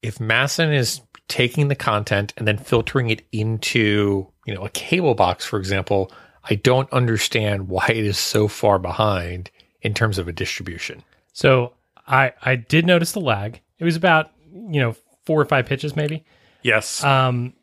[0.00, 5.14] if MASN is taking the content and then filtering it into, you know, a cable
[5.14, 6.10] box, for example,
[6.48, 9.50] I don't understand why it is so far behind
[9.82, 11.02] in terms of a distribution.
[11.32, 11.72] So
[12.06, 13.60] I I did notice the lag.
[13.78, 16.24] It was about, you know, four or five pitches maybe.
[16.62, 17.02] Yes.
[17.04, 17.54] Um,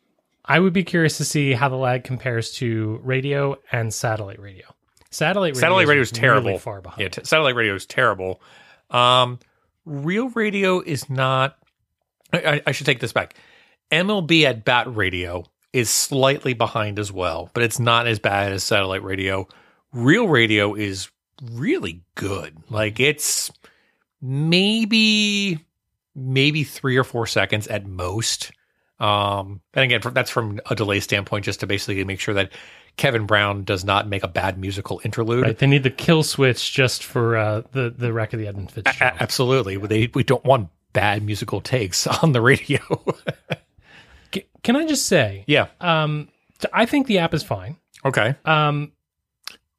[0.44, 4.66] I would be curious to see how the lag compares to radio and satellite radio.
[5.10, 6.58] Satellite radio, satellite radio is really terrible.
[6.58, 7.00] far behind.
[7.00, 8.40] Yeah, t- satellite radio is terrible.
[8.90, 9.38] Um,
[9.84, 11.56] real radio is not.
[12.32, 13.34] I- I should take this back.
[13.90, 18.64] MLB at bat radio is slightly behind as well, but it's not as bad as
[18.64, 19.46] satellite radio.
[19.92, 21.10] Real radio is
[21.52, 22.56] really good.
[22.68, 23.50] Like it's
[24.20, 25.64] maybe
[26.14, 28.52] maybe three or four seconds at most.
[28.98, 32.52] Um, and again, that's from a delay standpoint, just to basically make sure that
[32.96, 35.42] Kevin Brown does not make a bad musical interlude.
[35.42, 35.56] Right.
[35.58, 38.72] They need the kill switch just for uh, the the wreck of the Edmund A-
[38.72, 39.16] Fitzgerald.
[39.20, 39.76] absolutely.
[39.78, 42.80] They, we don't want bad musical takes on the radio.
[44.34, 45.68] C- Can I just say, yeah.
[45.80, 46.28] um,
[46.72, 47.76] I think the app is fine.
[48.04, 48.34] Okay.
[48.44, 48.92] Um,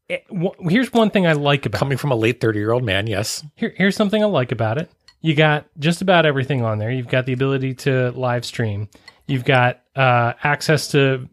[0.10, 2.84] it- wh- here's one thing I like about Coming from a late 30 year old
[2.84, 3.44] man, yes.
[3.56, 4.90] Here, here's something I like about it.
[5.22, 6.92] You got just about everything on there.
[6.92, 8.90] You've got the ability to live stream.
[9.28, 11.30] You've got uh, access to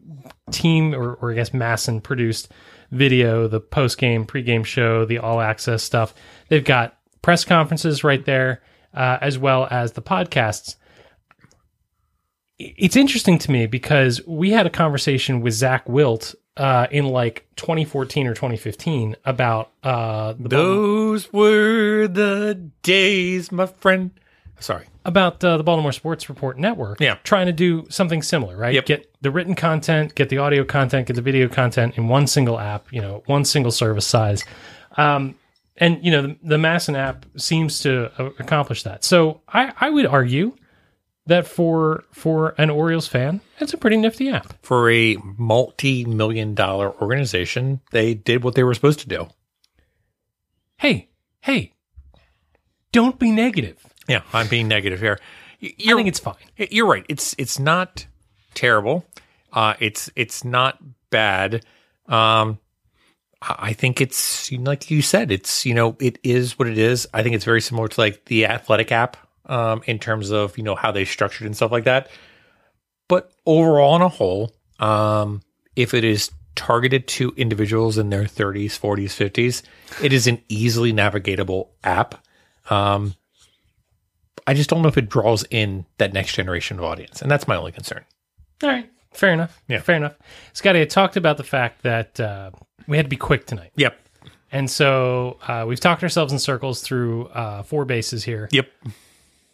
[0.51, 2.51] team or, or I guess MASN produced
[2.91, 6.13] video, the post game, pre game show, the all access stuff.
[6.49, 8.61] They've got press conferences right there,
[8.93, 10.75] uh, as well as the podcasts.
[12.59, 17.47] It's interesting to me because we had a conversation with Zach Wilt uh, in like
[17.55, 24.11] 2014 or 2015 about uh, the Baltimore- Those were the days, my friend.
[24.61, 24.87] Sorry.
[25.05, 26.99] about uh, the Baltimore Sports Report Network.
[26.99, 27.15] Yeah.
[27.23, 28.73] Trying to do something similar, right?
[28.73, 28.85] Yep.
[28.87, 32.59] Get the written content, get the audio content, get the video content in one single
[32.59, 34.43] app, you know, one single service size.
[34.97, 35.35] Um,
[35.77, 39.05] and, you know, the, the MASN app seems to uh, accomplish that.
[39.05, 40.53] So I, I would argue
[41.29, 44.53] that for for an Orioles fan, it's a pretty nifty app.
[44.63, 49.27] For a multi million dollar organization, they did what they were supposed to do.
[50.77, 51.09] Hey,
[51.41, 51.73] hey,
[52.91, 53.85] don't be negative.
[54.07, 55.19] Yeah, I'm being negative here.
[55.61, 56.35] Y- I You're, think it's fine.
[56.57, 57.05] you're right.
[57.09, 58.05] It's it's not
[58.53, 59.05] terrible.
[59.51, 60.77] Uh, it's it's not
[61.09, 61.65] bad.
[62.07, 62.59] Um,
[63.41, 65.31] I I think it's like you said.
[65.31, 67.07] It's you know it is what it is.
[67.13, 69.17] I think it's very similar to like the athletic app
[69.49, 72.09] um, in terms of you know how they structured and stuff like that.
[73.09, 75.41] But overall, on a whole, um,
[75.75, 79.63] if it is targeted to individuals in their 30s, 40s, 50s,
[80.03, 82.23] it is an easily navigatable app.
[82.69, 83.15] Um,
[84.45, 87.47] I just don't know if it draws in that next generation of audience, and that's
[87.47, 88.05] my only concern.
[88.63, 88.89] All right.
[89.11, 89.61] Fair enough.
[89.67, 89.79] Yeah.
[89.79, 90.15] Fair enough.
[90.53, 92.51] Scotty, I talked about the fact that uh,
[92.87, 93.71] we had to be quick tonight.
[93.75, 93.97] Yep.
[94.51, 98.49] And so uh, we've talked ourselves in circles through uh, four bases here.
[98.51, 98.69] Yep.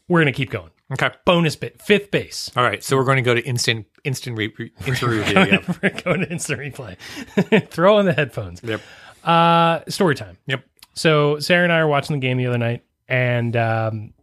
[0.07, 0.71] We're going to keep going.
[0.93, 1.09] Okay.
[1.25, 2.51] Bonus bit, fifth base.
[2.55, 2.83] All right.
[2.83, 5.33] So we're going to go to instant instant re- re- instant review.
[5.39, 5.81] Yep.
[5.81, 7.67] We're going to instant replay.
[7.69, 8.61] Throw in the headphones.
[8.63, 8.81] Yep.
[9.23, 10.37] Uh, story time.
[10.45, 10.63] Yep.
[10.93, 14.13] So Sarah and I are watching the game the other night, and um,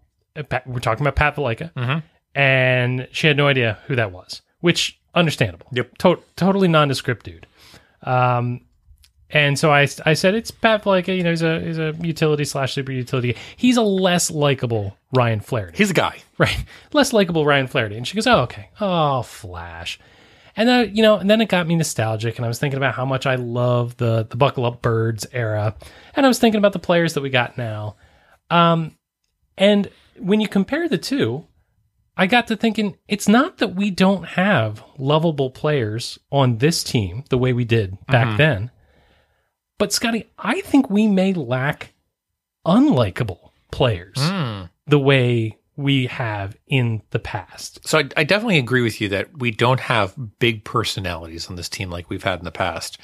[0.67, 2.03] we're talking about Pat Valaika, Mhm.
[2.35, 5.67] and she had no idea who that was, which understandable.
[5.73, 5.99] Yep.
[5.99, 7.47] To- totally nondescript dude.
[8.05, 8.63] Um,
[9.33, 11.17] and so I, I said it's Pat Valaika.
[11.17, 13.37] You know, he's a he's a utility slash super utility.
[13.57, 15.77] He's a less likable Ryan Flaherty.
[15.77, 16.19] He's a guy.
[16.39, 16.65] Right.
[16.93, 17.97] Less likable Ryan Flaherty.
[17.97, 18.71] And she goes, Oh, okay.
[18.81, 19.99] Oh, Flash.
[20.55, 22.95] And then, you know, and then it got me nostalgic and I was thinking about
[22.95, 25.75] how much I love the the Buckle Up Birds era.
[26.15, 27.97] And I was thinking about the players that we got now.
[28.51, 28.97] Um
[29.57, 31.47] and when you compare the two,
[32.17, 37.25] I got to thinking it's not that we don't have lovable players on this team
[37.31, 38.71] the way we did back then.
[39.83, 41.93] But Scotty, I think we may lack
[42.65, 44.17] unlikable players
[44.87, 47.81] the way we have in the past.
[47.85, 51.69] So I, I definitely agree with you that we don't have big personalities on this
[51.69, 52.99] team like we've had in the past.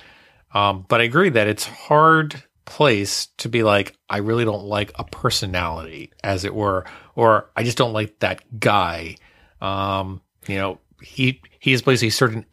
[0.55, 4.93] Um, but I agree that it's hard place to be like, I really don't like
[5.01, 6.85] a personality, as it were,
[7.17, 9.17] or I just don't like that guy.
[9.61, 12.47] Um, you know, he he displays a certain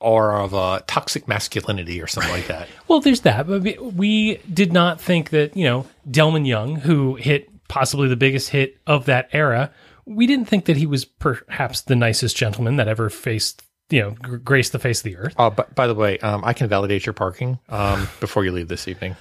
[0.00, 2.68] aura of uh, toxic masculinity or something like that.
[2.88, 3.46] Well, there's that.
[3.46, 3.62] But
[3.94, 8.78] we- did not think that, you know, Delmon Young, who hit possibly the biggest hit
[8.86, 9.70] of that era,
[10.06, 14.10] we didn't think that he was perhaps the nicest gentleman that ever faced, you know,
[14.20, 15.34] gr- graced the face of the earth.
[15.38, 18.66] Uh, but by the way, um, I can validate your parking um, before you leave
[18.68, 19.14] this evening.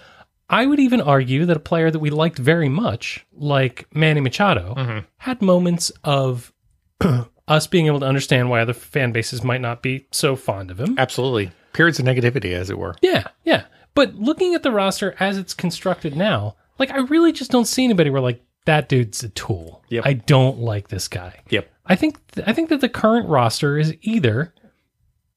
[0.49, 5.03] I would even argue that a player that we liked very much, like Manny Machado,
[5.17, 6.51] had moments of
[7.49, 10.79] us being able to understand why other fan bases might not be so fond of
[10.79, 10.95] him.
[10.97, 12.95] Absolutely, periods of negativity, as it were.
[13.01, 13.65] Yeah, yeah.
[13.95, 17.83] But looking at the roster as it's constructed now, like I really just don't see
[17.83, 19.83] anybody where like that dude's a tool.
[19.89, 20.05] Yep.
[20.05, 21.41] I don't like this guy.
[21.49, 21.69] Yep.
[21.85, 24.53] I think I think that the current roster is either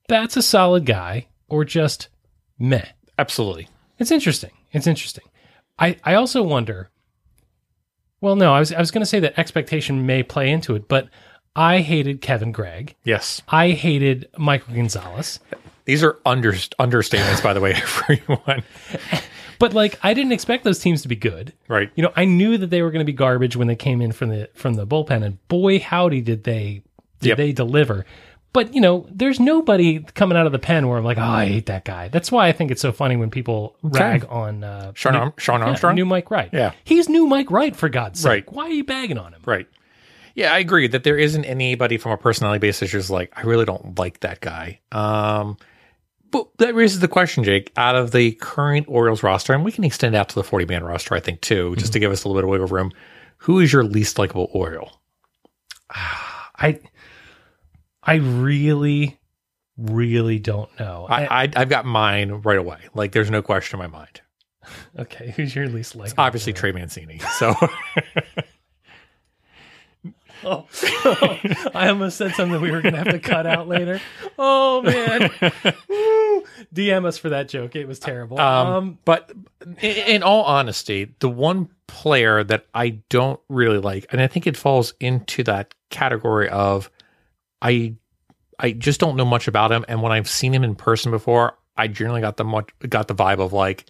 [0.09, 2.09] that's a solid guy or just
[2.59, 2.85] meh.
[3.19, 3.69] Absolutely.
[3.99, 4.51] It's interesting.
[4.73, 5.25] It's interesting.
[5.79, 6.91] I, I also wonder.
[8.21, 10.87] Well, no, I was I was going to say that expectation may play into it,
[10.89, 11.09] but
[11.55, 12.95] I hated Kevin Gregg.
[13.05, 13.43] Yes.
[13.49, 15.39] I hated Michael Gonzalez.
[15.85, 18.63] These are under, understatements, by the way, everyone.
[19.59, 21.53] But like, I didn't expect those teams to be good.
[21.69, 21.91] Right.
[21.95, 24.13] You know, I knew that they were going to be garbage when they came in
[24.13, 26.83] from the from the bullpen, and boy, howdy, did they
[27.21, 27.37] did Yep.
[27.39, 28.05] they deliver.
[28.53, 31.47] But you know, there's nobody coming out of the pen where I'm like, oh, I
[31.47, 32.09] hate that guy.
[32.09, 35.61] That's why I think it's so funny when people rag on uh, Shawn, Arm- Shawn
[35.61, 35.95] yeah, Armstrong?
[35.95, 36.51] new Mike Wright.
[36.53, 36.73] Yeah.
[36.85, 38.29] he's new Mike Wright for God's sake.
[38.29, 38.53] Right.
[38.53, 39.43] Why are you bagging on him?
[39.47, 39.67] Right.
[40.35, 43.65] Yeah, I agree that there isn't anybody from a personality basis who's like, I really
[43.65, 44.81] don't like that guy.
[44.93, 45.57] Um,
[46.31, 47.71] But that raises the question, Jake.
[47.77, 50.83] Out of the current Orioles roster, and we can extend out to the 40 man
[50.85, 52.93] roster, I think, too, just to give us a little bit of wiggle room.
[53.39, 54.93] Who is your least likable Oriole?
[55.91, 56.79] I
[58.03, 59.19] I really,
[59.77, 61.07] really don't know.
[61.09, 62.79] I, I, I've got mine right away.
[62.95, 64.21] Like, there's no question in my mind.
[64.99, 66.13] okay, who's your least like?
[66.19, 67.19] Obviously, Trey Mancini.
[67.39, 67.55] So,
[70.45, 70.67] Oh,
[71.75, 74.01] I almost said something we were going to have to cut out later.
[74.39, 75.31] Oh man,
[75.89, 76.45] Woo.
[76.75, 77.77] DM us for that joke.
[77.77, 78.41] It was terrible.
[78.41, 79.31] um, Um, but
[79.81, 84.47] in, in all honesty, the one player that I don't really like, and I think
[84.47, 86.91] it falls into that category of
[87.61, 87.95] I,
[88.59, 89.85] I just don't know much about him.
[89.89, 93.15] And when I've seen him in person before, I generally got the much, got the
[93.15, 93.87] vibe of like,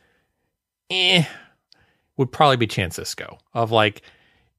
[0.90, 1.24] eh,
[2.16, 4.03] would probably be Chance Sisco of like,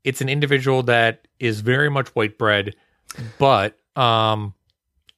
[0.03, 2.75] it's an individual that is very much white bread,
[3.37, 4.53] but um,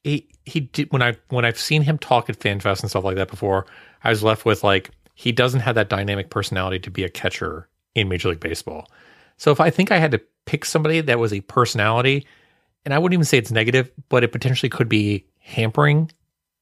[0.04, 3.16] he he did when I when I've seen him talk at FanFest and stuff like
[3.16, 3.66] that before,
[4.04, 7.68] I was left with like he doesn't have that dynamic personality to be a catcher
[7.94, 8.88] in Major League Baseball.
[9.38, 12.26] So if I think I had to pick somebody that was a personality,
[12.84, 16.10] and I wouldn't even say it's negative, but it potentially could be hampering,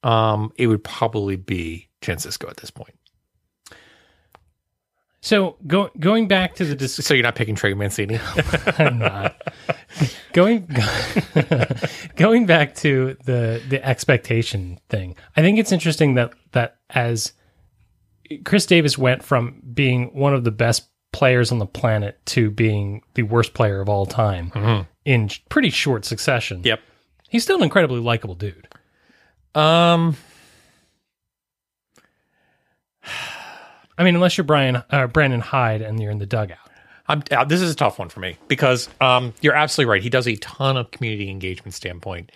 [0.03, 2.95] um, it would probably be Francisco at this point.
[5.25, 8.21] So go, going back to the dis- So you're not picking Trey Mancini.
[8.79, 9.41] I'm not.
[10.35, 10.69] going
[12.17, 15.17] going back to the the expectation thing.
[15.35, 17.33] I think it's interesting that that as
[18.45, 23.01] Chris Davis went from being one of the best players on the planet to being
[23.15, 26.61] the worst player of all time in pretty short succession.
[26.65, 26.81] Yep.
[27.31, 28.69] He's still an incredibly likable dude.
[29.55, 30.19] Um,
[33.97, 36.59] I mean, unless you're Brian uh, Brandon Hyde and you're in the dugout.
[37.07, 40.03] I'm, uh, this is a tough one for me because um, you're absolutely right.
[40.03, 42.33] He does a ton of community engagement standpoint,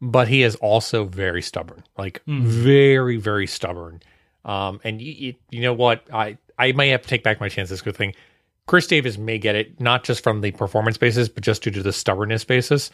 [0.00, 4.00] but he is also very stubborn, like very, very stubborn.
[4.44, 6.04] Um, and you, you, you know what?
[6.12, 7.82] I I may have to take back my chances.
[7.82, 8.14] Good thing.
[8.66, 11.82] Chris Davis may get it not just from the performance basis, but just due to
[11.82, 12.90] the stubbornness basis,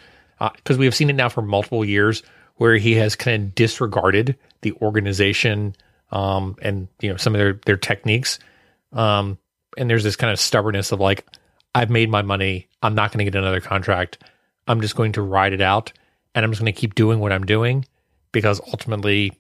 [0.57, 2.23] because we have seen it now for multiple years
[2.57, 5.75] where he has kind of disregarded the organization
[6.15, 8.39] um, and you know some of their their techniques.
[8.93, 9.37] Um,
[9.77, 11.27] and there's this kind of stubbornness of like,
[11.75, 12.69] I've made my money.
[12.83, 14.23] I'm not going to get another contract.
[14.69, 15.93] I'm just going to ride it out,
[16.35, 17.85] and I'm just going to keep doing what I'm doing
[18.33, 19.33] because ultimately,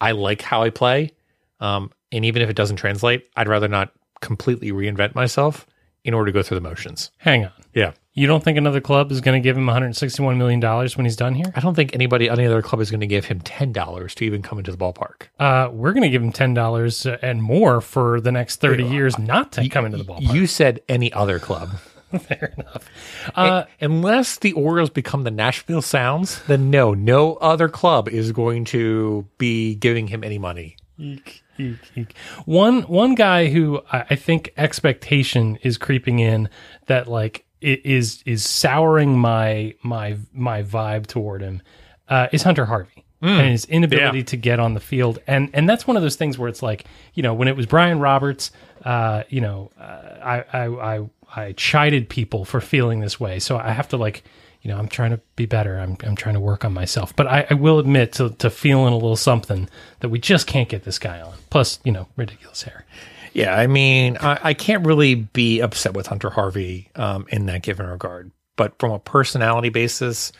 [0.00, 1.12] I like how I play.
[1.60, 5.66] Um, and even if it doesn't translate, I'd rather not completely reinvent myself
[6.04, 7.10] in order to go through the motions.
[7.18, 7.52] Hang on.
[7.74, 7.92] Yeah.
[8.12, 11.14] You don't think another club is going to give him 161 million dollars when he's
[11.16, 11.46] done here?
[11.54, 14.42] I don't think anybody, any other club is going to give him $10 to even
[14.42, 15.28] come into the ballpark.
[15.38, 19.16] Uh, we're going to give him ten dollars and more for the next thirty years
[19.18, 20.34] not to come into the ballpark.
[20.34, 21.70] You said any other club.
[22.20, 22.88] Fair enough.
[23.36, 28.64] Uh, Unless the Orioles become the Nashville Sounds, then no, no other club is going
[28.66, 30.74] to be giving him any money.
[30.98, 32.16] eek, eek, eek.
[32.46, 36.48] One one guy who I, think expectation is creeping in
[36.86, 41.62] that like is is souring my my my vibe toward him
[42.08, 43.04] uh, is Hunter Harvey.
[43.22, 44.24] And his inability Yeah.
[44.24, 46.86] to get on the field, and and that's one of those things where it's like,
[47.12, 48.50] you know, when it was Brian Roberts,
[48.82, 49.82] uh, you know, uh,
[50.24, 51.06] I, I I
[51.36, 54.24] I chided people for feeling this way, so I have to like,
[54.62, 55.78] you know, I'm trying to be better.
[55.78, 58.94] I'm I'm trying to work on myself, but I, I will admit to to feeling
[58.94, 61.34] a little something that we just can't get this guy on.
[61.50, 62.86] Plus, you know, ridiculous hair.
[63.32, 67.62] Yeah, I mean, I, I can't really be upset with Hunter Harvey um, in that
[67.62, 68.30] given regard.
[68.56, 70.32] But from a personality basis,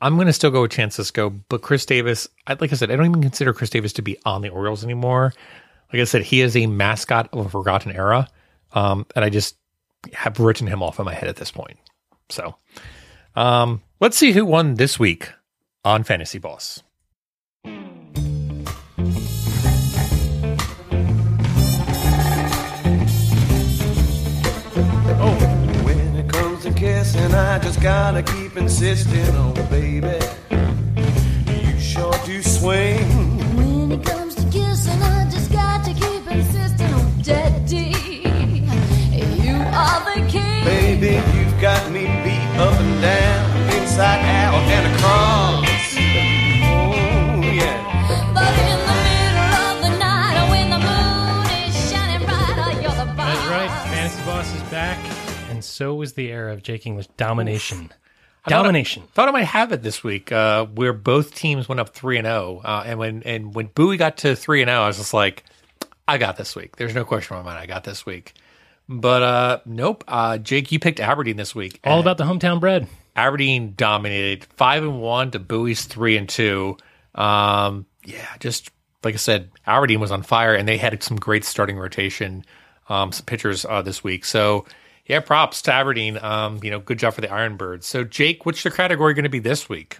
[0.00, 1.30] I'm going to still go with Francisco.
[1.48, 4.18] But Chris Davis, I, like I said, I don't even consider Chris Davis to be
[4.24, 5.32] on the Orioles anymore.
[5.92, 8.28] Like I said, he is a mascot of a forgotten era.
[8.72, 9.56] Um, and I just
[10.12, 11.78] have written him off in my head at this point.
[12.28, 12.56] So
[13.34, 15.30] um, let's see who won this week
[15.84, 16.82] on Fantasy Boss.
[27.38, 30.18] I just gotta keep insisting, on, oh baby.
[30.50, 33.06] You sure do swing.
[33.56, 37.94] When it comes to kissing, I just got to keep insisting on daddy.
[39.44, 40.64] You are the king.
[40.64, 45.67] Baby, you've got me beat up and down, inside out and across.
[55.58, 57.92] And so was the era of Jake English domination.
[58.46, 59.02] Domination.
[59.12, 62.26] Thought I might have it this week, uh, where both teams went up three and
[62.26, 65.12] zero, uh, and when and when Bowie got to three and zero, I was just
[65.12, 65.42] like,
[66.06, 66.76] I got this week.
[66.76, 67.60] There's no question in my mind.
[67.60, 68.34] I got this week.
[68.88, 70.04] But uh, nope.
[70.06, 71.80] Uh, Jake, you picked Aberdeen this week.
[71.84, 72.86] All about the hometown bread.
[73.16, 76.76] Aberdeen dominated five and one to Bowie's three and two.
[77.14, 78.70] Um, yeah, just
[79.04, 82.44] like I said, Aberdeen was on fire, and they had some great starting rotation,
[82.88, 84.24] um, some pitchers uh, this week.
[84.24, 84.64] So
[85.08, 86.18] yeah, props to Aberdeen.
[86.22, 87.84] Um, you know, good job for the Ironbirds.
[87.84, 89.98] So Jake, what's your category going to be this week?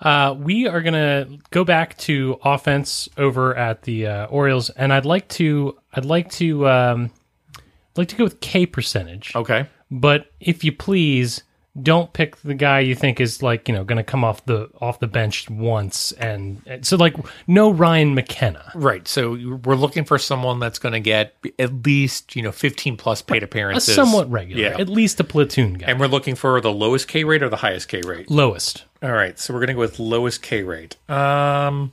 [0.00, 4.92] Uh, we are going to go back to offense over at the uh, Orioles, and
[4.92, 7.10] I'd like to I'd like to um,
[7.56, 9.34] I'd like to go with K percentage.
[9.36, 9.68] Okay.
[9.92, 11.44] But if you please,
[11.80, 14.68] don't pick the guy you think is like you know going to come off the
[14.80, 17.16] off the bench once, and, and so like
[17.46, 19.08] no Ryan McKenna, Right.
[19.08, 19.30] So
[19.64, 23.42] we're looking for someone that's going to get at least, you know, 15 plus paid
[23.42, 23.94] a appearances.
[23.94, 24.76] somewhat regular, Yeah.
[24.78, 27.56] at least a platoon guy, And we're looking for the lowest K rate or the
[27.56, 28.30] highest K rate?
[28.30, 28.84] lowest.
[29.02, 29.38] All right.
[29.38, 30.96] So we're going to go with lowest K rate.
[31.10, 31.92] Um,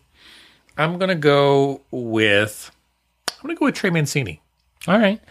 [0.77, 2.69] I'm going to go with,
[3.29, 4.41] I'm going to go with Trey Mancini.
[4.87, 5.21] All right,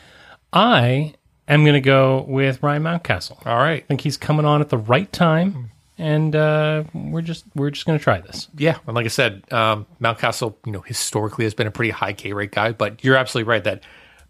[0.53, 1.15] I
[1.55, 3.47] am going to go with Ryan Mountcastle.
[3.47, 3.83] All right.
[3.83, 7.87] I think he's coming on at the right time, and uh, we're just we're just
[7.87, 8.49] going to try this.
[8.57, 12.13] Yeah, and like I said, um, Mountcastle, you know, historically has been a pretty high
[12.13, 13.83] K rate guy, but you're absolutely right that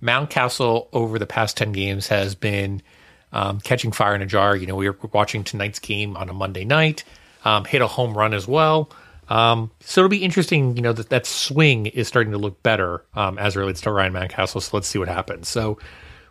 [0.03, 2.83] Mountcastle over the past ten games has been
[3.33, 4.57] um, catching fire in a jar.
[4.57, 7.05] You know, we were watching tonight's game on a Monday night,
[7.45, 8.91] um, hit a home run as well.
[9.29, 13.05] Um, so it'll be interesting, you know, that that swing is starting to look better
[13.15, 14.63] um, as it relates to Ryan Mountcastle.
[14.63, 15.49] So let's see what happens.
[15.49, 15.79] So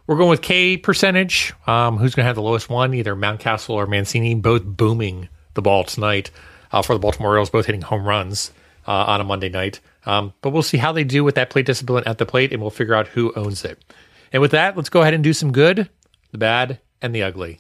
[0.07, 1.53] we're going with K percentage.
[1.67, 2.93] Um, who's going to have the lowest one?
[2.93, 6.31] Either Mountcastle or Mancini, both booming the ball tonight
[6.71, 8.51] uh, for the Baltimore Orioles, both hitting home runs
[8.87, 9.79] uh, on a Monday night.
[10.05, 12.61] Um, but we'll see how they do with that plate discipline at the plate, and
[12.61, 13.83] we'll figure out who owns it.
[14.31, 15.89] And with that, let's go ahead and do some good,
[16.31, 17.59] the bad, and the ugly.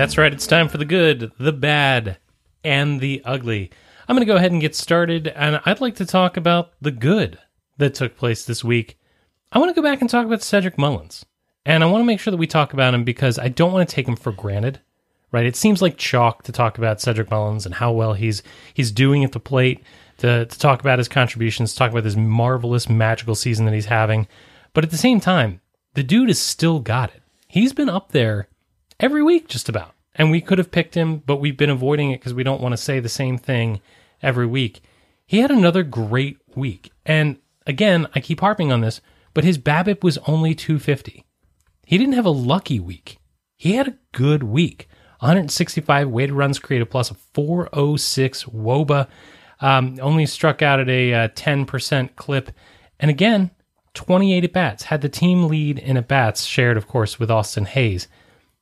[0.00, 0.32] That's right.
[0.32, 2.16] It's time for the good, the bad,
[2.64, 3.70] and the ugly.
[4.08, 6.90] I'm going to go ahead and get started, and I'd like to talk about the
[6.90, 7.38] good
[7.76, 8.98] that took place this week.
[9.52, 11.26] I want to go back and talk about Cedric Mullins,
[11.66, 13.86] and I want to make sure that we talk about him because I don't want
[13.86, 14.80] to take him for granted.
[15.32, 15.44] Right?
[15.44, 18.42] It seems like chalk to talk about Cedric Mullins and how well he's
[18.72, 19.82] he's doing at the plate.
[20.20, 24.28] To, to talk about his contributions, talk about this marvelous, magical season that he's having.
[24.72, 25.60] But at the same time,
[25.92, 27.22] the dude has still got it.
[27.48, 28.48] He's been up there
[29.00, 29.94] every week, just about.
[30.14, 32.72] And we could have picked him, but we've been avoiding it because we don't want
[32.72, 33.80] to say the same thing
[34.22, 34.80] every week.
[35.26, 36.92] He had another great week.
[37.06, 39.00] And again, I keep harping on this,
[39.34, 41.24] but his BABIP was only 250.
[41.86, 43.18] He didn't have a lucky week.
[43.56, 44.88] He had a good week.
[45.20, 49.06] 165 weighted runs created plus a 406 WOBA.
[49.60, 52.50] Um, only struck out at a uh, 10% clip.
[52.98, 53.50] And again,
[53.94, 54.84] 28 at bats.
[54.84, 58.08] Had the team lead in at bats, shared, of course, with Austin Hays.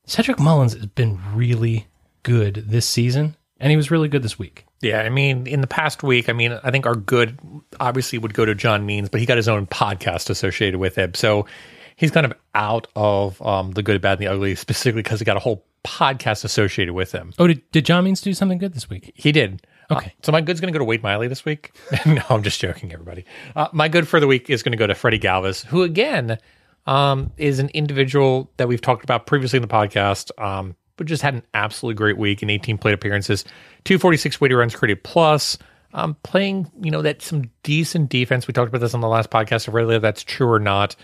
[0.09, 1.86] Cedric Mullins has been really
[2.22, 4.64] good this season, and he was really good this week.
[4.80, 7.38] Yeah, I mean, in the past week, I mean, I think our good
[7.78, 11.12] obviously would go to John Means, but he got his own podcast associated with him.
[11.12, 11.44] So
[11.94, 15.26] he's kind of out of um, the good, bad, and the ugly, specifically because he
[15.26, 17.34] got a whole podcast associated with him.
[17.38, 19.12] Oh, did, did John Means do something good this week?
[19.14, 19.66] He did.
[19.90, 20.06] Okay.
[20.06, 21.72] Uh, so my good's going to go to Wade Miley this week.
[22.06, 23.26] no, I'm just joking, everybody.
[23.54, 26.38] Uh, my good for the week is going to go to Freddie Galvis, who again
[26.89, 31.22] um, is an individual that we've talked about previously in the podcast, um, but just
[31.22, 33.45] had an absolutely great week in 18 plate appearances,
[33.84, 35.59] 246 weighted runs created plus.
[35.95, 38.47] Um, playing, you know, that some decent defense.
[38.47, 39.68] We talked about this on the last podcast.
[39.68, 40.97] If really if that's true or not.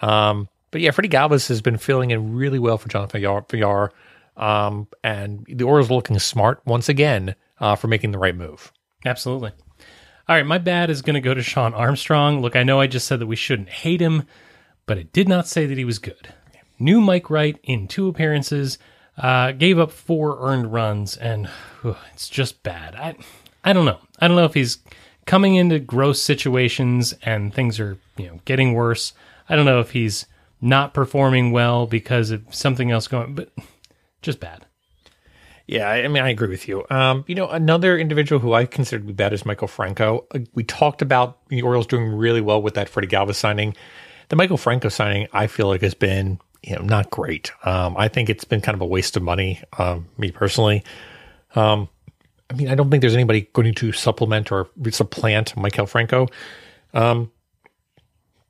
[0.00, 3.20] Um, but yeah, Freddie Galvis has been filling in really well for Jonathan.
[3.20, 3.92] Villar.
[4.36, 8.72] Um, and the Orioles looking smart once again uh, for making the right move.
[9.04, 9.52] Absolutely.
[10.28, 12.40] All right, my bad is going to go to Shawn Armstrong.
[12.40, 14.26] Look, I know I just said that we shouldn't hate him,
[14.86, 16.32] but it did not say that he was good.
[16.78, 18.78] New Mike Wright in two appearances,
[19.18, 21.48] uh, gave up four earned runs, and
[22.12, 22.94] it's just bad.
[22.96, 23.14] I,
[23.64, 23.98] I don't know.
[24.18, 24.78] I don't know if he's
[25.26, 29.12] coming into gross situations and things are you know getting worse.
[29.48, 30.26] I don't know if he's
[30.60, 33.52] not performing well because of something else going, but
[34.22, 34.66] just bad.
[35.66, 36.84] Yeah, I I mean, I agree with you.
[36.90, 40.26] Um, you know, another individual who I consider to be bad is Maikel Franco.
[40.34, 43.76] Uh, We talked about the Orioles doing really well with that Freddie Galvis signing.
[44.32, 47.52] The Maikel Franco signing, I feel like, has been you know not great.
[47.66, 49.60] Um, I think it's been kind of a waste of money.
[49.76, 50.82] Um, me personally,
[51.54, 51.86] um,
[52.48, 56.28] I mean, I don't think there's anybody going to supplement or supplant Maikel Franco.
[56.94, 57.30] Um,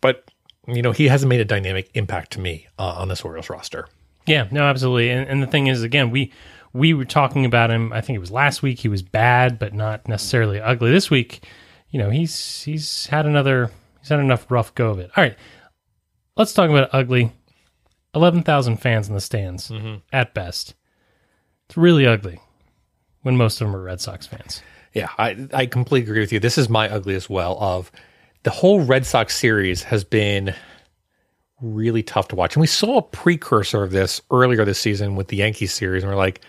[0.01, 0.31] but
[0.69, 3.89] you know, he hasn't made a dynamic impact to me uh, on this Orioles roster.
[4.25, 5.11] Yeah, no, absolutely.
[5.11, 6.33] And, and the thing is, again, we
[6.73, 7.93] we were talking about him.
[7.93, 8.79] I think it was last week.
[8.79, 10.93] He was bad, but not necessarily ugly.
[10.93, 11.45] This week,
[11.91, 15.11] you know, he's he's had another he's had enough rough go of it.
[15.17, 15.37] All right,
[16.37, 17.33] let's talk about ugly.
[18.15, 19.97] 11,000 fans in the stands mm-hmm.
[20.13, 20.75] at best.
[21.67, 22.41] It's really ugly
[23.23, 24.63] when most of them are Red Sox fans.
[24.93, 26.41] Yeah, I I completely agree with you.
[26.41, 27.57] This is my ugly as well.
[27.59, 27.91] Of
[28.43, 30.55] the whole Red Sox series has been
[31.63, 35.29] really tough to watch, and we saw a precursor of this earlier this season with
[35.29, 36.43] the Yankees series, and we're like,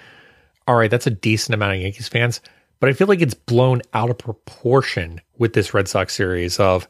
[0.67, 2.41] all right, that's a decent amount of Yankees fans,
[2.81, 6.59] but I feel like it's blown out of proportion with this Red Sox series.
[6.59, 6.85] Of,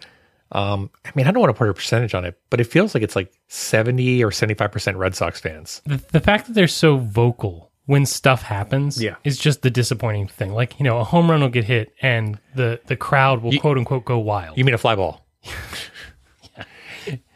[0.54, 2.94] um, I mean, I don't want to put a percentage on it, but it feels
[2.94, 5.82] like it's like seventy or seventy five percent Red Sox fans.
[5.86, 9.16] The, the fact that they're so vocal when stuff happens Yeah.
[9.26, 10.54] is just the disappointing thing.
[10.54, 13.78] Like, you know, a home run will get hit and the, the crowd will quote
[13.78, 14.58] unquote go wild.
[14.58, 15.26] You mean a fly ball?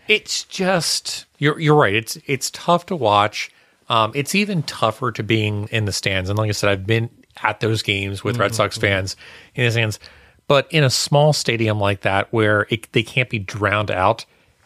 [0.07, 1.93] It's just you're you're right.
[1.93, 3.51] It's it's tough to watch.
[3.89, 6.29] Um, it's even tougher to being in the stands.
[6.29, 7.09] And like I said, I've been
[7.43, 9.17] at those games with Red Sox fans
[9.53, 9.99] in the stands.
[10.47, 14.25] But in a small stadium like that, where it, they can't be drowned out,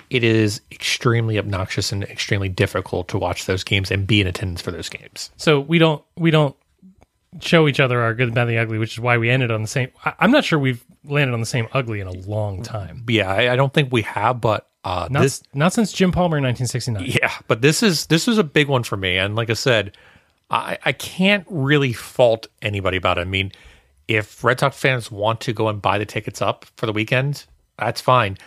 [0.09, 4.61] it is extremely obnoxious and extremely difficult to watch those games and be in attendance
[4.61, 5.31] for those games.
[5.37, 6.55] so we don't we don't
[7.39, 9.61] show each other our good, the bad, the ugly, which is why we ended on
[9.61, 9.89] the same.
[10.03, 13.05] I, I'm not sure we've landed on the same ugly in a long time.
[13.07, 16.37] Yeah, I, I don't think we have, but uh, Not this not since Jim Palmer
[16.37, 17.05] in 1969.
[17.21, 19.95] Yeah, but this is this was a big one for me, and like I said,
[20.49, 23.21] I, I can't really fault anybody about it.
[23.21, 23.51] I mean,
[24.07, 27.45] if Red Sox fans want to go and buy the tickets up for the weekend,
[27.77, 28.37] that's fine.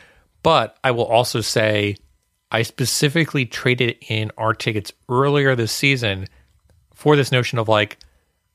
[0.42, 1.96] But I will also say,
[2.50, 6.26] I specifically traded in our tickets earlier this season
[6.92, 7.98] for this notion of like,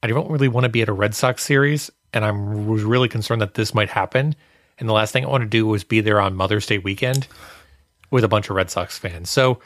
[0.02, 3.10] I don't really want to be at a Red Sox series, and I'm was really
[3.10, 4.36] concerned that this might happen.
[4.78, 7.28] And the last thing I want to do was be there on Mother's Day weekend
[8.12, 9.30] with a bunch of Red Sox fans.
[9.30, 9.60] So,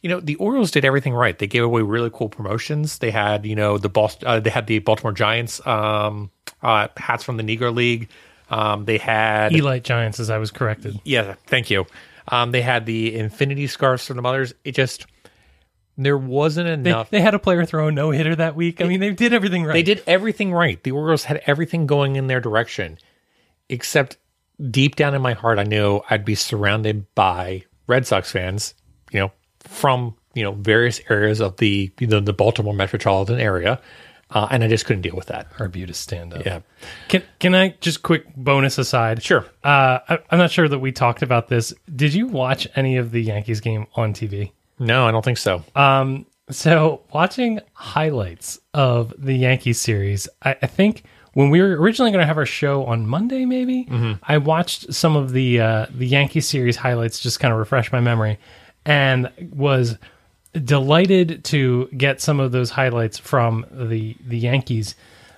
[0.00, 1.38] you know, the Orioles did everything right.
[1.38, 2.98] They gave away really cool promotions.
[2.98, 6.30] They had, you know, the Boston, uh, they had the Baltimore Giants um,
[6.64, 8.08] uh, hats from the Negro League.
[8.50, 10.98] Um, they had, Elite Giants, as I was corrected.
[11.04, 11.86] yeah, thank you.
[12.28, 14.54] Um, they had the Infinity scarves from the Mothers.
[14.64, 15.06] It just
[15.96, 17.10] there wasn't They, enough.
[17.10, 18.80] they had a player throw a no hitter that week.
[18.80, 19.72] I mean, they did everything right.
[19.74, 20.82] They did everything right.
[20.82, 22.98] The Orioles had everything going in their direction,
[23.68, 24.16] except
[24.70, 28.74] deep down in my heart, I knew I'd be surrounded by Red Sox fans,
[29.12, 33.80] you know, from you know various areas of the you know, the Baltimore metropolitan area,
[34.34, 35.46] uh, and I just couldn't deal with that.
[35.58, 36.44] Our Arbutus stand up.
[36.44, 36.60] Yeah,
[37.08, 39.22] Can can I just quick bonus aside?
[39.22, 39.46] Sure.
[39.62, 41.72] Uh, I, I'm not sure that we talked about this.
[41.94, 44.52] Did you watch any of the Yankees game on TV?
[44.78, 45.62] no, I don't think so.
[45.76, 51.04] Um, so watching highlights of the Yankees series, I, I think
[51.34, 53.88] when we were originally going to have our show on Monday, maybe
[54.24, 58.00] I watched some of the uh, the Yankee series highlights, just kind of refresh my
[58.00, 58.38] memory,
[58.84, 59.96] and was
[60.62, 64.94] delighted to get some of those highlights from the the Yankees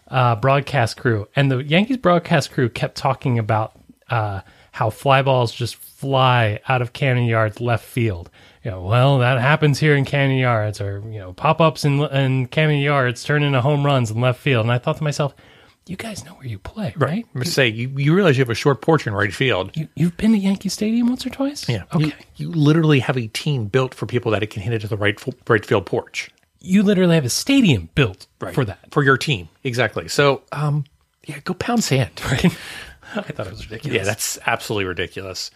[0.09, 1.29] uh, broadcast crew.
[1.35, 3.73] And the Yankees broadcast crew kept talking about
[4.11, 4.41] uh,
[4.73, 8.31] how fly balls just fly out of Camden Yards left field.
[8.63, 12.01] You know, well, that happens here in Camden Yards, or you know, pop ups in
[12.03, 14.65] in Camden Yards turn into home runs in left field.
[14.65, 15.35] And I thought to myself,
[15.87, 17.25] you guys know where you play, right?
[17.25, 19.77] I'm gonna say you, you realize you have a short porch in right field.
[19.77, 21.69] You, you've been to Yankee Stadium once or twice?
[21.69, 21.85] Yeah.
[21.95, 22.07] Okay.
[22.07, 24.89] You, you literally have a team built for people that it can hit it to
[24.89, 25.19] the right
[25.49, 26.31] right field porch.
[26.61, 28.79] You literally have a stadium built for that.
[28.91, 29.49] for your team.
[29.63, 30.09] Exactly.
[30.09, 30.85] So, um,
[31.25, 32.11] yeah, go pound sand.
[32.25, 32.45] Right?
[33.15, 33.97] I thought it was ridiculous.
[33.97, 35.53] Yeah, that's absolutely ridiculous.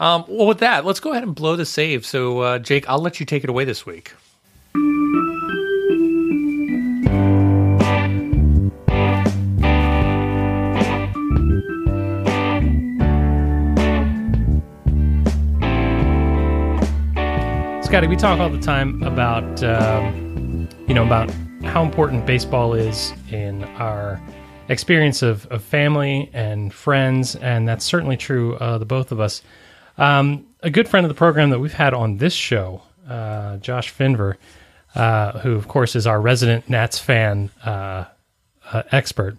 [0.00, 2.06] Um, well, with that, let's go ahead and blow the save.
[2.06, 4.14] So, uh, Jake, I'll let you take it away this week.
[17.94, 21.30] Scotty, we talk all the time about um, you know about
[21.62, 24.20] how important baseball is in our
[24.68, 29.42] experience of, of family and friends, and that's certainly true of the both of us.
[29.96, 33.94] Um, a good friend of the program that we've had on this show, uh, Josh
[33.94, 34.38] Finver,
[34.96, 38.06] uh, who of course is our resident Nats fan uh,
[38.72, 39.36] uh, expert.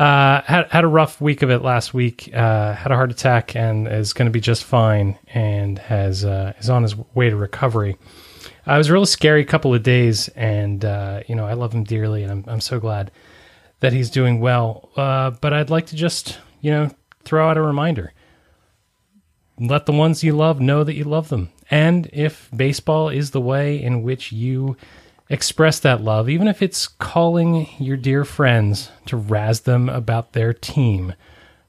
[0.00, 2.30] Uh, had had a rough week of it last week.
[2.32, 6.54] Uh, had a heart attack and is going to be just fine, and has uh,
[6.58, 7.98] is on his way to recovery.
[8.66, 11.74] Uh, it was a really scary couple of days, and uh, you know I love
[11.74, 13.10] him dearly, and I'm I'm so glad
[13.80, 14.88] that he's doing well.
[14.96, 16.90] Uh, but I'd like to just you know
[17.24, 18.14] throw out a reminder:
[19.58, 23.40] let the ones you love know that you love them, and if baseball is the
[23.42, 24.78] way in which you
[25.30, 30.52] express that love, even if it's calling your dear friends to razz them about their
[30.52, 31.14] team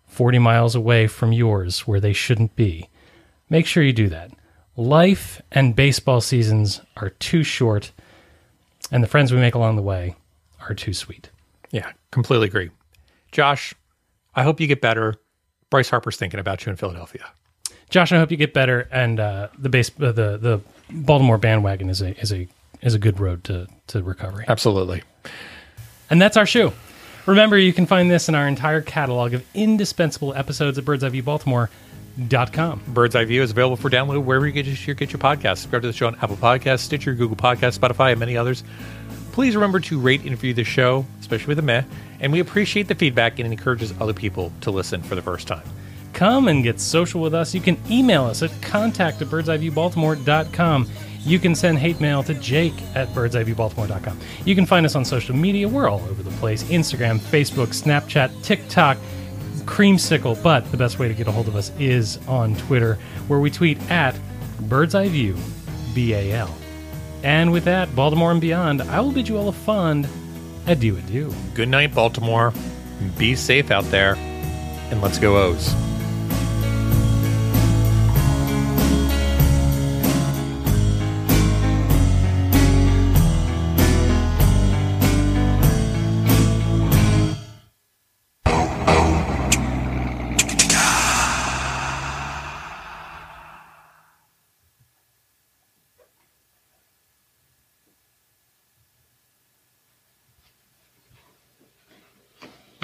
[0.08, 2.90] 40 miles away from yours where they shouldn't be.
[3.50, 4.32] Make sure you do that.
[4.76, 7.92] Life and baseball seasons are too short,
[8.92, 10.16] and the friends we make along the way
[10.68, 11.30] are too sweet.
[11.70, 12.72] Yeah, completely agree.
[13.32, 13.74] Josh,
[14.36, 15.16] I hope you get better.
[15.70, 17.26] Bryce Harper's thinking about you in Philadelphia.
[17.90, 18.88] Josh, I hope you get better.
[18.92, 22.48] And uh, the base, uh, the the Baltimore bandwagon is a is a
[22.82, 24.46] is a good road to to recovery.
[24.48, 25.04] Absolutely.
[26.10, 26.74] And that's our show.
[27.26, 32.82] Remember, you can find this in our entire catalog of indispensable episodes at birdseyeviewbaltimore.com.
[32.88, 35.60] Bird's Eye View is available for download wherever you get your, get your podcasts.
[35.60, 38.64] Subscribe to the show on Apple Podcasts, Stitcher, Google Podcasts, Spotify, and many others.
[39.32, 41.84] Please remember to rate and review the show, especially with a meh.
[42.20, 45.48] And we appreciate the feedback and it encourages other people to listen for the first
[45.48, 45.64] time.
[46.14, 47.54] Come and get social with us.
[47.54, 50.90] You can email us at contact at birdseyeviewbaltimore.com.
[51.24, 54.20] You can send hate mail to jake at birdseyeviewbaltimore.com.
[54.46, 55.68] You can find us on social media.
[55.68, 58.98] We're all over the place Instagram, Facebook, Snapchat, TikTok,
[59.66, 60.42] Creamsicle.
[60.42, 62.98] But the best way to get a hold of us is on Twitter,
[63.28, 64.16] where we tweet at
[64.62, 65.38] Bird's Eye View,
[65.94, 66.56] B A L.
[67.24, 70.08] And with that, Baltimore and beyond, I will bid you all a fond
[70.68, 71.34] adieu adieu.
[71.54, 72.52] Good night, Baltimore.
[73.18, 74.16] Be safe out there.
[74.90, 75.74] And let's go, O's.